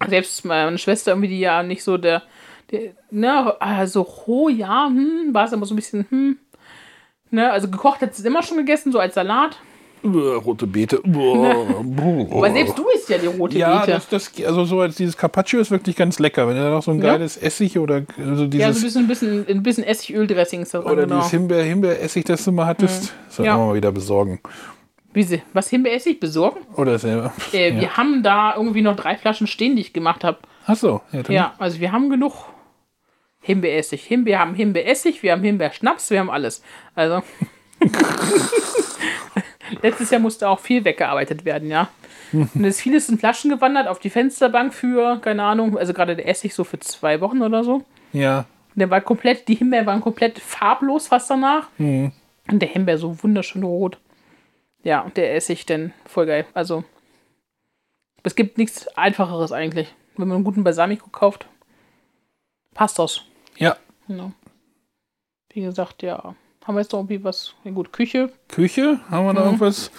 [0.08, 2.22] selbst meine Schwester irgendwie, die ja nicht so der
[3.10, 6.38] ne, also roh, ja, hm, war es immer so ein bisschen, hm.
[7.30, 9.58] Ne, also gekocht hat es immer schon gegessen, so als Salat.
[10.04, 11.00] Rote Beete.
[11.06, 12.28] Ne.
[12.30, 13.90] Aber selbst du isst ja die rote ja, Beete.
[13.90, 16.46] Ja, das, das, also so als dieses Carpaccio ist wirklich ganz lecker.
[16.46, 17.42] Wenn da noch so ein geiles ja.
[17.42, 18.82] Essig oder also dieses.
[18.82, 20.74] Ja, so ein bisschen, ein bisschen, Essigöl-Dressing ist.
[20.74, 21.16] Oder genau.
[21.16, 23.04] dieses Himbeer, Himbeeressig, das du mal hattest.
[23.04, 23.16] Mhm.
[23.26, 23.58] Das sollten ja.
[23.58, 24.40] wir mal wieder besorgen.
[25.12, 26.60] Wie sie, was Himbeeressig besorgen?
[26.76, 27.32] Oder selber.
[27.52, 27.80] Äh, ja.
[27.80, 30.38] Wir haben da irgendwie noch drei Flaschen stehen, die ich gemacht habe.
[30.66, 31.00] Ach so.
[31.12, 32.34] Ja, ja, also wir haben genug.
[33.46, 34.04] Himbeeressig.
[34.04, 36.62] Himbeer, haben Himbeeressig, wir haben Himbeerschnaps, wir haben alles.
[36.94, 37.22] Also.
[39.82, 41.88] Letztes Jahr musste auch viel weggearbeitet werden, ja.
[42.32, 46.16] Und es ist vieles in Flaschen gewandert auf die Fensterbank für, keine Ahnung, also gerade
[46.16, 47.84] der Essig so für zwei Wochen oder so.
[48.12, 48.46] Ja.
[48.74, 51.68] Der war komplett, die Himbeer waren komplett farblos fast danach.
[51.78, 52.12] Mhm.
[52.50, 53.98] Und der Himbeer so wunderschön rot.
[54.82, 56.46] Ja, und der Essig dann voll geil.
[56.52, 56.84] Also,
[58.24, 59.94] es gibt nichts Einfacheres eigentlich.
[60.16, 61.46] Wenn man einen guten Balsamico kauft,
[62.74, 63.22] passt das.
[63.58, 63.76] Ja.
[64.08, 64.32] Genau.
[65.50, 66.34] Wie gesagt, ja.
[66.64, 67.54] Haben wir jetzt noch irgendwie was?
[67.64, 68.30] Ja, gut, Küche.
[68.48, 69.00] Küche?
[69.10, 69.46] Haben wir noch mhm.
[69.46, 69.90] irgendwas?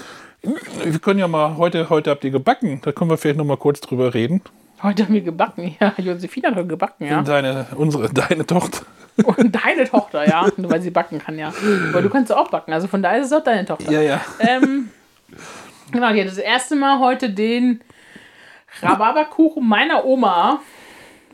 [0.42, 2.80] Wir können ja mal, heute, heute habt ihr gebacken.
[2.82, 4.42] Da können wir vielleicht noch mal kurz drüber reden.
[4.84, 5.94] Heute haben wir gebacken, ja.
[5.98, 7.22] Josephine hat gebacken, ja.
[7.22, 8.86] Deine, unsere, deine Tochter.
[9.24, 10.48] Und deine Tochter, ja.
[10.58, 11.52] Nur weil sie backen kann, ja.
[11.90, 12.72] Aber du kannst auch backen.
[12.72, 13.92] Also von daher ist es auch deine Tochter.
[13.92, 14.22] Ja, ja.
[14.40, 14.90] Ähm,
[15.92, 17.82] genau, die hat das erste Mal heute den
[18.82, 20.62] Rhabarberkuchen meiner Oma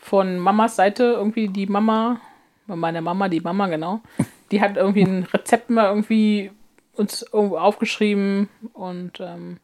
[0.03, 2.19] von Mamas Seite irgendwie die Mama,
[2.67, 4.01] meine Mama, die Mama, genau.
[4.51, 6.51] Die hat irgendwie ein Rezept mal irgendwie
[6.95, 9.57] uns irgendwo aufgeschrieben und ähm,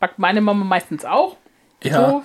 [0.00, 1.36] backt meine Mama meistens auch.
[1.82, 2.22] Ja.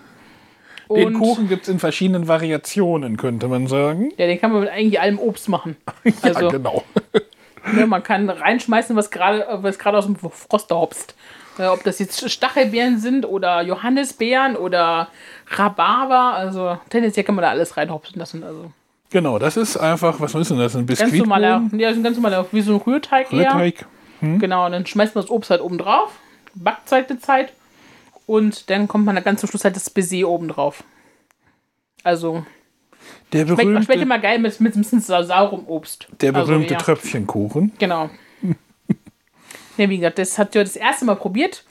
[0.87, 0.95] So.
[0.95, 4.11] Den Kuchen gibt es in verschiedenen Variationen, könnte man sagen.
[4.17, 5.75] Ja, den kann man mit eigentlich allem Obst machen.
[6.05, 6.83] ja, also, genau.
[7.73, 11.15] Ne, man kann reinschmeißen, was gerade was aus dem Froster hopst.
[11.57, 15.09] Äh, ob das jetzt Stachelbeeren sind oder Johannisbeeren oder
[15.47, 16.33] Rhabarber.
[16.33, 18.43] Also tendenziell kann man da alles reinhopsen lassen.
[18.43, 18.71] Also.
[19.09, 20.75] Genau, das ist einfach, was ist denn das?
[20.75, 21.11] Ein Biskuit?
[21.11, 23.31] Ganz normaler, ja, ein ganz normaler, wie so ein Rührteig.
[23.31, 23.85] Rührteig.
[24.19, 24.39] Hm.
[24.39, 26.11] Genau, und dann schmeißt man das Obst halt oben drauf,
[26.55, 27.53] backt Zeit eine Zeit
[28.25, 30.83] und dann kommt man da ganz zum Schluss halt das Baiser oben drauf.
[32.03, 32.45] Also.
[33.33, 36.07] Der berühmte, schmeckt, schmeckt immer geil mit, mit ein bisschen saurem Obst.
[36.21, 36.95] Der also, berühmte also, ja.
[36.95, 37.73] Tröpfchenkuchen.
[37.79, 38.09] Genau.
[39.77, 41.63] Ja, wie gesagt, das hat ja das erste Mal probiert.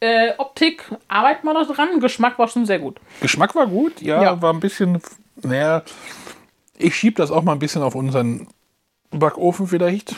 [0.00, 2.00] Äh, Optik arbeiten wir noch dran.
[2.00, 2.98] Geschmack war schon sehr gut.
[3.20, 4.40] Geschmack war gut, ja, ja.
[4.40, 4.98] war ein bisschen,
[5.42, 5.82] naja,
[6.78, 8.48] Ich schiebe das auch mal ein bisschen auf unseren
[9.10, 10.16] Backofen vielleicht.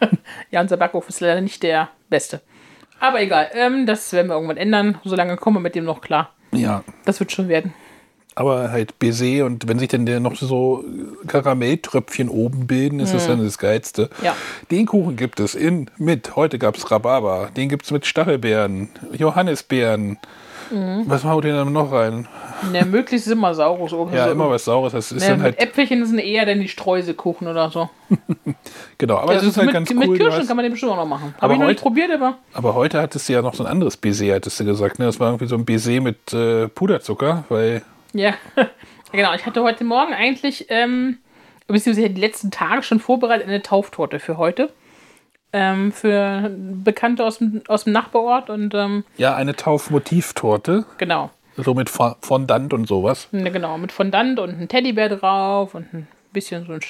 [0.50, 2.42] ja, unser Backofen ist leider nicht der beste.
[3.00, 4.98] Aber egal, ähm, das werden wir irgendwann ändern.
[5.02, 6.34] Solange kommen wir mit dem noch klar.
[6.52, 6.84] Ja.
[7.06, 7.72] Das wird schon werden.
[8.34, 10.84] Aber halt Baiser und wenn sich dann der noch so
[11.26, 14.08] Karamelltröpfchen oben bilden, ist das dann das Geilste.
[14.22, 14.34] Ja.
[14.70, 18.88] Den Kuchen gibt es in mit, heute gab es Rhabarber, den gibt es mit Stachelbeeren,
[19.12, 20.18] Johannisbeeren,
[20.72, 21.04] Mhm.
[21.06, 22.26] Was haut ihr denn noch rein?
[22.72, 23.92] Ja, möglichst immer Saures.
[24.12, 24.32] Ja, so.
[24.32, 24.92] immer was Saures.
[24.92, 27.90] Das ist ja, dann halt Äpfelchen sind eher dann die Streuselkuchen oder so.
[28.98, 30.08] genau, aber ja, das ist halt mit, ganz cool.
[30.08, 31.34] Mit Kirschen kann man den bestimmt auch noch machen.
[31.40, 32.38] Habe ich noch heute, nicht probiert, aber...
[32.54, 34.98] Aber heute hattest du ja noch so ein anderes Baiser, hattest du gesagt.
[34.98, 35.06] Ne?
[35.06, 37.82] Das war irgendwie so ein Baiser mit äh, Puderzucker, weil...
[38.18, 38.34] Ja,
[39.12, 39.34] genau.
[39.34, 41.18] Ich hatte heute Morgen eigentlich, ähm,
[41.66, 44.70] beziehungsweise die letzten Tage schon vorbereitet, eine Tauftorte für heute
[45.52, 48.50] ähm, für Bekannte aus dem, aus dem Nachbarort.
[48.50, 50.86] Und, ähm, ja, eine Taufmotivtorte.
[50.98, 51.30] Genau.
[51.56, 53.28] So mit Fondant und sowas.
[53.30, 56.80] Ne, genau, mit Fondant und ein Teddybär drauf und ein bisschen so ein,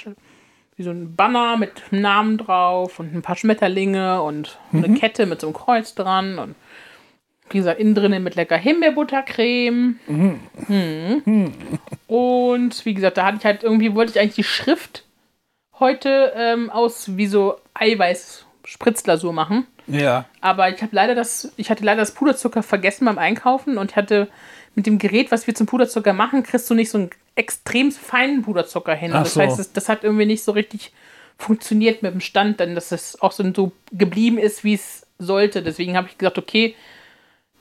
[0.77, 4.95] wie so ein Banner mit einem Namen drauf und ein paar Schmetterlinge und eine mhm.
[4.95, 6.55] Kette mit so einem Kreuz dran und
[7.53, 9.99] wie gesagt, innen drinnen mit lecker Himbeerbuttercreme.
[10.07, 10.41] Mhm.
[10.69, 11.53] Mhm.
[12.07, 15.05] Und wie gesagt, da hatte ich halt irgendwie, wollte ich eigentlich die Schrift
[15.79, 19.67] heute ähm, aus wie so Eiweiß Spritzglasur machen.
[19.87, 20.27] Ja.
[20.41, 24.29] Aber ich habe leider das, ich hatte leider das Puderzucker vergessen beim Einkaufen und hatte
[24.75, 28.43] mit dem Gerät, was wir zum Puderzucker machen, kriegst du nicht so einen extrem feinen
[28.43, 29.13] Puderzucker hin.
[29.13, 30.93] Ach das heißt, das, das, hat irgendwie nicht so richtig
[31.37, 35.63] funktioniert mit dem Stand, denn dass es auch so, so geblieben ist, wie es sollte.
[35.63, 36.75] Deswegen habe ich gesagt, okay,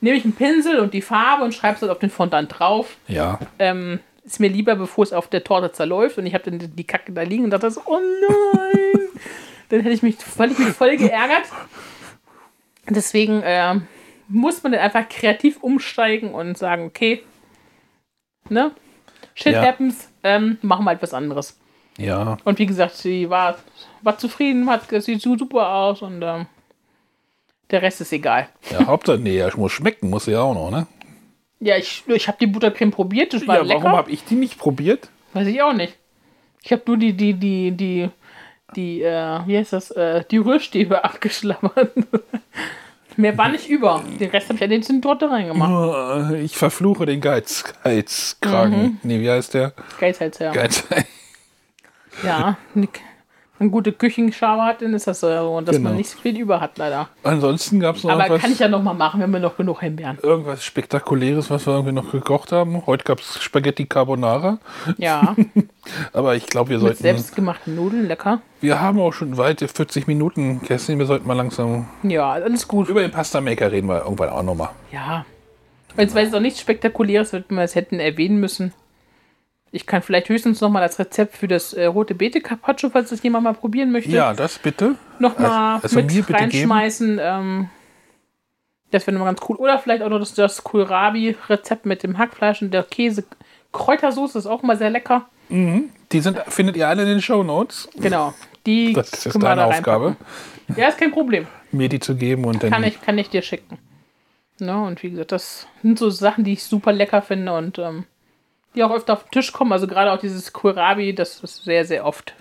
[0.02, 2.96] nehme ich einen Pinsel und die Farbe und schreibe es halt auf den Fondant drauf.
[3.08, 3.38] Ja.
[3.58, 6.84] Ähm, ist mir lieber, bevor es auf der Torte zerläuft und ich habe dann die
[6.84, 9.00] Kacke da liegen und dachte so, oh nein.
[9.68, 11.44] dann hätte ich mich, voll, ich mich voll geärgert.
[12.88, 13.76] Deswegen äh,
[14.28, 17.22] muss man dann einfach kreativ umsteigen und sagen, okay,
[18.48, 18.72] ne?
[19.34, 19.62] Shit ja.
[19.62, 21.58] happens, ähm, machen wir halt was anderes.
[21.96, 22.36] Ja.
[22.44, 23.56] Und wie gesagt, sie war,
[24.02, 26.46] war zufrieden, hat, sieht super aus und ähm,
[27.72, 28.48] der Rest ist egal.
[28.70, 30.86] Ja, Hauptsache, nee, ja, muss schmecken, muss ja auch noch, ne?
[31.60, 33.84] Ja, ich, ich habe die Buttercreme probiert, das war ja, lecker.
[33.84, 35.08] Warum habe ich die nicht probiert?
[35.32, 35.96] Weiß ich auch nicht.
[36.62, 38.10] Ich habe nur die, die, die, die
[38.76, 41.92] die, äh, wie heißt das, äh, die Rührstäbe abgeschlammert.
[43.16, 44.02] Mehr war nicht über.
[44.18, 46.34] Den Rest habe ich ja in den Torte reingemacht.
[46.36, 48.82] Ich verfluche den Geiz, Geizkragen.
[48.82, 48.98] Mhm.
[49.02, 49.74] Nee, wie heißt der?
[50.00, 50.52] Geizhals, ja.
[50.52, 51.04] Geizhals.
[52.22, 52.56] Ja,
[53.62, 55.88] eine gute Küchenschale hat, dann ist das so, dass genau.
[55.88, 57.08] man nicht so viel über hat, leider.
[57.22, 59.80] Ansonsten gab es noch Aber kann ich ja noch mal machen, wenn wir noch genug
[59.80, 60.18] Himbeeren.
[60.22, 62.84] Irgendwas Spektakuläres, was wir irgendwie noch gekocht haben.
[62.86, 64.58] Heute gab es Spaghetti Carbonara.
[64.98, 65.34] Ja.
[66.12, 66.94] Aber ich glaube, wir sollten...
[66.94, 68.42] Mit selbstgemachten Nudeln, lecker.
[68.60, 71.88] Wir haben auch schon weite 40 Minuten, Kerstin, wir sollten mal langsam...
[72.02, 72.88] Ja, alles gut.
[72.88, 74.70] Über den Pasta Maker reden wir irgendwann auch noch mal.
[74.92, 75.24] Ja.
[75.94, 78.72] Wenn es auch nichts Spektakuläres, wird wir es hätten erwähnen müssen.
[79.74, 83.08] Ich kann vielleicht höchstens noch mal das Rezept für das äh, rote Beete Carpaccio, falls
[83.08, 84.10] das jemand mal probieren möchte.
[84.10, 84.96] Ja, das bitte.
[85.18, 87.18] Noch mal also, also mit reinschmeißen.
[87.20, 87.70] Ähm,
[88.90, 89.56] das wäre nochmal ganz cool.
[89.56, 93.24] Oder vielleicht auch noch das, das Kohlrabi-Rezept mit dem Hackfleisch und der Käse.
[93.72, 95.26] Kräutersoße ist auch mal sehr lecker.
[95.48, 95.88] Mhm.
[96.12, 97.88] Die sind, findet ihr alle in den Show Notes.
[97.96, 98.34] Genau.
[98.66, 100.16] Die das ist deine da Aufgabe.
[100.76, 101.46] Ja, ist kein Problem.
[101.70, 102.70] Mir die zu geben und dann.
[102.70, 103.78] Kann ich, kann ich dir schicken.
[104.58, 108.04] Ne, und wie gesagt, das sind so Sachen, die ich super lecker finde und ähm,
[108.74, 109.72] die auch öfter auf den Tisch kommen.
[109.72, 112.34] Also gerade auch dieses Kohlrabi, das ist sehr, sehr oft.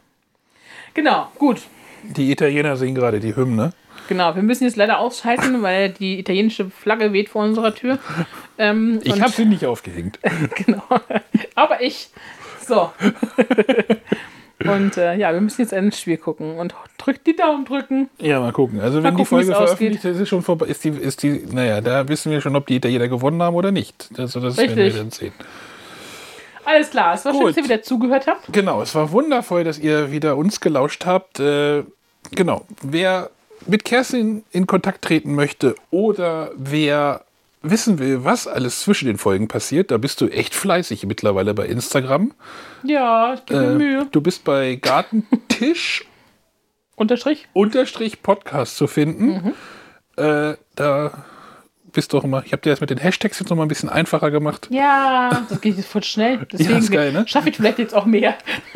[0.93, 1.61] Genau, gut.
[2.03, 3.73] Die Italiener singen gerade die Hymne.
[4.07, 7.99] Genau, wir müssen jetzt leider ausschalten, weil die italienische Flagge weht vor unserer Tür.
[8.57, 10.19] Ähm, ich habe sie nicht aufgehängt.
[10.55, 10.83] genau.
[11.55, 12.09] Aber ich.
[12.67, 12.91] So.
[14.65, 18.09] und äh, ja, wir müssen jetzt ein Spiel gucken und drückt die Daumen drücken.
[18.19, 18.81] Ja, mal gucken.
[18.81, 20.65] Also wenn gucken, die Folge veröffentlicht ist, ist schon vorbei.
[20.67, 23.71] Ist die, ist die, naja, da wissen wir schon, ob die Italiener gewonnen haben oder
[23.71, 24.09] nicht.
[24.17, 24.75] Also das Richtig.
[24.75, 25.33] werden wir dann sehen.
[26.71, 27.41] Alles klar, es war Gut.
[27.41, 28.53] schön, dass ihr wieder zugehört habt.
[28.53, 31.39] Genau, es war wundervoll, dass ihr wieder uns gelauscht habt.
[31.39, 31.83] Äh,
[32.31, 33.29] genau, wer
[33.67, 37.25] mit Kerstin in Kontakt treten möchte oder wer
[37.61, 41.65] wissen will, was alles zwischen den Folgen passiert, da bist du echt fleißig mittlerweile bei
[41.65, 42.33] Instagram.
[42.83, 44.07] Ja, ich gebe mir äh, Mühe.
[44.11, 46.05] Du bist bei Gartentisch
[46.95, 47.47] Unterstrich?
[47.53, 49.53] Unterstrich Podcast zu finden.
[50.17, 50.23] Mhm.
[50.23, 51.25] Äh, da
[51.91, 53.89] bist doch immer, ich habe dir das mit den Hashtags jetzt noch mal ein bisschen
[53.89, 54.67] einfacher gemacht.
[54.71, 56.39] Ja, das geht jetzt voll schnell.
[56.51, 57.27] Deswegen ja, ne?
[57.27, 58.35] schaffe ich vielleicht jetzt auch mehr.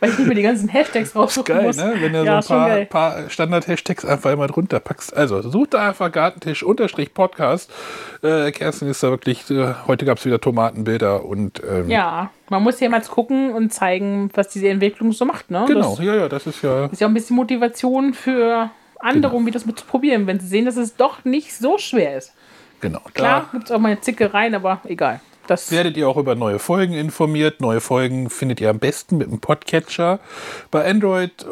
[0.00, 1.76] Weil ich nicht mehr die ganzen Hashtags raussuchen geil, muss.
[1.76, 1.94] ne?
[1.98, 5.16] Wenn du ja, so ein paar, paar Standard-Hashtags einfach immer drunter packst.
[5.16, 7.70] Also, such da einfach Gartentisch unterstrich Podcast.
[8.22, 12.62] Äh, Kerstin ist da wirklich, äh, heute gab es wieder Tomatenbilder und ähm, Ja, man
[12.62, 15.64] muss ja mal gucken und zeigen, was diese Entwicklung so macht, ne?
[15.66, 16.86] Genau, das ja, ja, das ist ja...
[16.86, 18.70] Ist ja auch ein bisschen Motivation für
[19.02, 19.36] andere, genau.
[19.36, 22.32] um das mit zu probieren, wenn sie sehen, dass es doch nicht so schwer ist.
[22.80, 23.00] Genau.
[23.14, 25.20] Klar, gibt es auch mal eine Zicke rein, aber egal.
[25.46, 27.60] das werdet ihr auch über neue Folgen informiert.
[27.60, 30.18] Neue Folgen findet ihr am besten mit dem Podcatcher.
[30.70, 31.46] Bei Android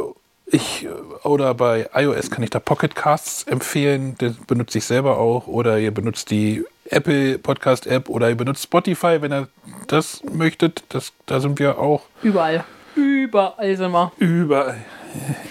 [0.47, 0.89] ich,
[1.23, 4.17] oder bei iOS kann ich da Pocket Casts empfehlen.
[4.19, 5.47] Den benutze ich selber auch.
[5.47, 9.49] Oder ihr benutzt die Apple Podcast App oder ihr benutzt Spotify, wenn ihr
[9.87, 10.83] das möchtet.
[10.89, 12.03] Das, da sind wir auch.
[12.23, 12.65] Überall.
[12.97, 14.13] Überall sind wir.
[14.19, 14.85] Überall.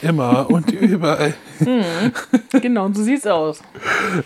[0.01, 1.33] Immer und überall.
[1.59, 1.83] Hm,
[2.61, 3.61] genau, und so sieht's aus.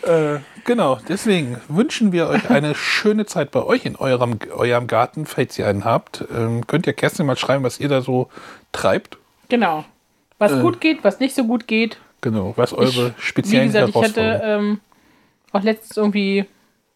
[0.03, 5.25] Äh, genau, deswegen wünschen wir euch eine schöne Zeit bei euch in eurem, eurem Garten,
[5.25, 6.23] falls ihr einen habt.
[6.35, 8.29] Ähm, könnt ihr Kerstin mal schreiben, was ihr da so
[8.71, 9.17] treibt?
[9.49, 9.85] Genau.
[10.37, 11.97] Was äh, gut geht, was nicht so gut geht.
[12.21, 14.79] Genau, was eure ich, speziellen Wie gesagt, ich hatte ähm,
[15.51, 16.45] auch letztens irgendwie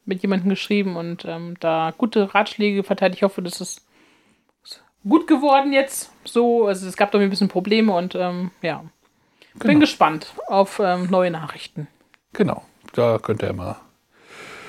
[0.06, 3.14] mit jemandem geschrieben und ähm, da gute Ratschläge verteilt.
[3.16, 3.82] Ich hoffe, das ist
[5.08, 6.12] gut geworden jetzt.
[6.24, 8.84] So, also es gab da ein bisschen Probleme und ähm, ja.
[9.54, 9.72] Genau.
[9.72, 11.88] Bin gespannt auf ähm, neue Nachrichten.
[12.34, 13.78] Genau, da könnt ihr mal.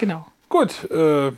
[0.01, 0.27] Genau.
[0.49, 1.33] Gut, äh,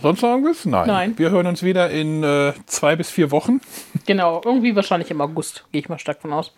[0.00, 0.64] sonst noch irgendwas?
[0.64, 0.86] Nein.
[0.86, 1.18] Nein.
[1.18, 3.60] Wir hören uns wieder in äh, zwei bis vier Wochen.
[4.06, 6.52] Genau, irgendwie wahrscheinlich im August, gehe ich mal stark von aus.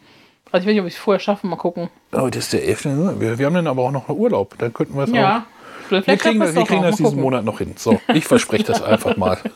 [0.52, 1.88] Also ich weiß nicht, ob ich es vorher schaffe, mal gucken.
[2.12, 2.84] Oh, das ist der 11.
[3.18, 4.58] Wir, wir haben dann aber auch noch Urlaub.
[4.58, 5.38] Dann könnten wir es ja.
[5.38, 5.59] auch
[5.90, 7.74] wir kriegen, das, wir kriegen das diesen Monat noch hin.
[7.76, 9.38] So, ich verspreche das einfach mal.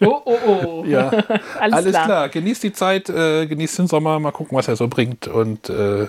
[0.00, 0.84] Oh, oh, oh.
[0.86, 1.08] Ja,
[1.58, 2.04] alles, alles klar.
[2.04, 2.28] klar.
[2.28, 5.26] Genießt die Zeit, äh, genießt den Sommer, mal gucken, was er so bringt.
[5.26, 6.06] Und äh,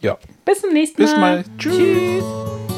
[0.00, 0.18] ja.
[0.44, 1.08] Bis zum nächsten Mal.
[1.08, 1.44] Bis mal.
[1.58, 1.76] Tschüss.
[1.76, 2.77] Tschüss.